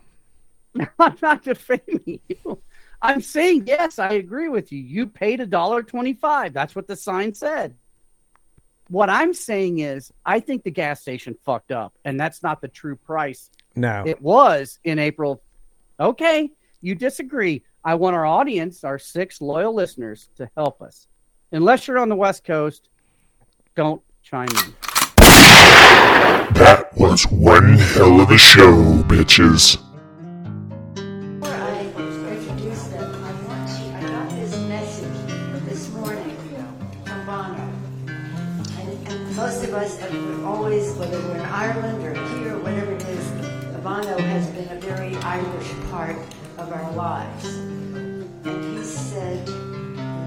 I'm 0.99 1.15
not 1.21 1.43
defaming 1.43 2.19
you. 2.27 2.59
I'm 3.01 3.21
saying 3.21 3.65
yes, 3.67 3.99
I 3.99 4.13
agree 4.13 4.49
with 4.49 4.71
you. 4.71 4.79
You 4.79 5.07
paid 5.07 5.39
a 5.39 5.45
dollar 5.45 5.83
twenty-five. 5.83 6.53
That's 6.53 6.75
what 6.75 6.87
the 6.87 6.95
sign 6.95 7.33
said. 7.33 7.75
What 8.89 9.09
I'm 9.09 9.33
saying 9.33 9.79
is, 9.79 10.11
I 10.25 10.39
think 10.39 10.63
the 10.63 10.71
gas 10.71 11.01
station 11.01 11.35
fucked 11.43 11.71
up, 11.71 11.93
and 12.03 12.19
that's 12.19 12.43
not 12.43 12.61
the 12.61 12.67
true 12.67 12.95
price. 12.95 13.49
no 13.75 14.03
It 14.05 14.21
was 14.21 14.79
in 14.83 14.99
April. 14.99 15.41
Okay, 15.99 16.51
you 16.81 16.95
disagree. 16.95 17.63
I 17.83 17.95
want 17.95 18.15
our 18.15 18.25
audience, 18.25 18.83
our 18.83 18.99
six 18.99 19.41
loyal 19.41 19.73
listeners, 19.73 20.29
to 20.37 20.49
help 20.55 20.81
us. 20.81 21.07
Unless 21.51 21.87
you're 21.87 21.99
on 21.99 22.09
the 22.09 22.15
West 22.15 22.43
Coast, 22.43 22.89
don't 23.75 24.01
chime 24.23 24.49
in. 24.49 24.84
That 26.65 26.97
was 26.97 27.27
one 27.27 27.77
hell 27.77 28.19
of 28.19 28.31
a 28.31 28.39
show, 28.39 28.73
bitches. 29.03 29.77
most 39.35 39.63
of 39.63 39.73
us 39.75 39.99
have 39.99 40.43
always, 40.43 40.91
whether 40.93 41.19
we're 41.19 41.35
in 41.35 41.41
Ireland 41.41 42.03
or 42.03 42.13
here, 42.39 42.57
whatever 42.57 42.93
it 42.93 43.03
is, 43.03 43.29
Bono 43.83 44.17
has 44.17 44.47
been 44.47 44.67
a 44.69 44.79
very 44.79 45.15
Irish 45.17 45.71
part 45.91 46.17
of 46.57 46.71
our 46.71 46.91
lives. 46.93 47.45
And 47.45 48.77
he 48.77 48.83
said 48.83 49.45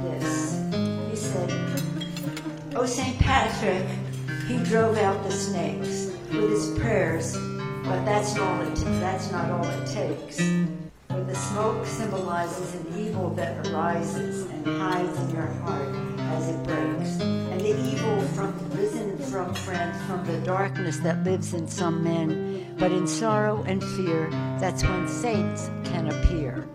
this. 0.04 0.54
He 1.10 1.16
said, 1.16 1.50
Oh, 2.76 2.86
St. 2.86 3.18
Patrick, 3.18 3.88
he 4.46 4.62
drove 4.62 4.96
out 4.98 5.24
the 5.24 5.32
snakes 5.32 6.07
with 6.30 6.50
his 6.50 6.78
prayers, 6.78 7.36
but 7.84 8.04
that's 8.04 8.38
all 8.38 8.60
it, 8.62 8.74
that's 9.00 9.30
not 9.32 9.50
all 9.50 9.64
it 9.64 9.86
takes. 9.86 10.38
For 11.08 11.24
the 11.24 11.34
smoke 11.34 11.86
symbolizes 11.86 12.74
an 12.74 12.86
evil 12.98 13.30
that 13.30 13.66
arises 13.68 14.46
and 14.50 14.66
hides 14.66 15.18
in 15.20 15.30
your 15.30 15.46
heart 15.46 15.88
as 16.18 16.48
it 16.50 16.62
breaks. 16.64 17.20
And 17.20 17.60
the 17.60 17.76
evil 17.92 18.20
from 18.28 18.54
risen 18.70 19.16
from 19.18 19.54
friends 19.54 19.96
from 20.06 20.24
the 20.26 20.38
darkness 20.40 20.98
that 20.98 21.24
lives 21.24 21.54
in 21.54 21.66
some 21.66 22.04
men, 22.04 22.76
but 22.78 22.92
in 22.92 23.06
sorrow 23.06 23.64
and 23.66 23.82
fear, 23.82 24.28
that's 24.60 24.82
when 24.82 25.08
saints 25.08 25.70
can 25.84 26.08
appear. 26.08 26.68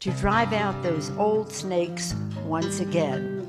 To 0.00 0.10
drive 0.12 0.52
out 0.52 0.80
those 0.82 1.10
old 1.18 1.50
snakes 1.52 2.14
once 2.44 2.78
again. 2.78 3.44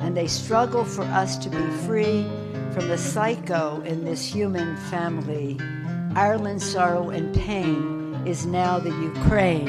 And 0.00 0.16
they 0.16 0.26
struggle 0.26 0.84
for 0.84 1.02
us 1.02 1.36
to 1.38 1.50
be 1.50 1.64
free 1.86 2.26
from 2.74 2.88
the 2.88 2.98
psycho 2.98 3.80
in 3.82 4.04
this 4.04 4.24
human 4.26 4.76
family, 4.90 5.56
Ireland's 6.16 6.64
sorrow 6.68 7.10
and 7.10 7.32
pain 7.32 8.20
is 8.26 8.46
now 8.46 8.80
the 8.80 8.90
Ukraine, 8.90 9.68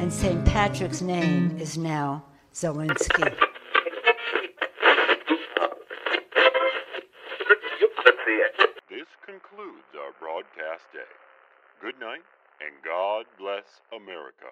and 0.00 0.12
St. 0.12 0.44
Patrick's 0.44 1.00
name 1.00 1.56
is 1.56 1.78
now 1.78 2.24
Zelensky. 2.52 3.32
This 8.90 9.06
concludes 9.24 9.94
our 9.94 10.10
broadcast 10.18 10.82
day. 10.92 10.98
Good 11.80 12.00
night, 12.00 12.24
and 12.60 12.74
God 12.84 13.26
bless 13.38 13.82
America. 13.94 14.50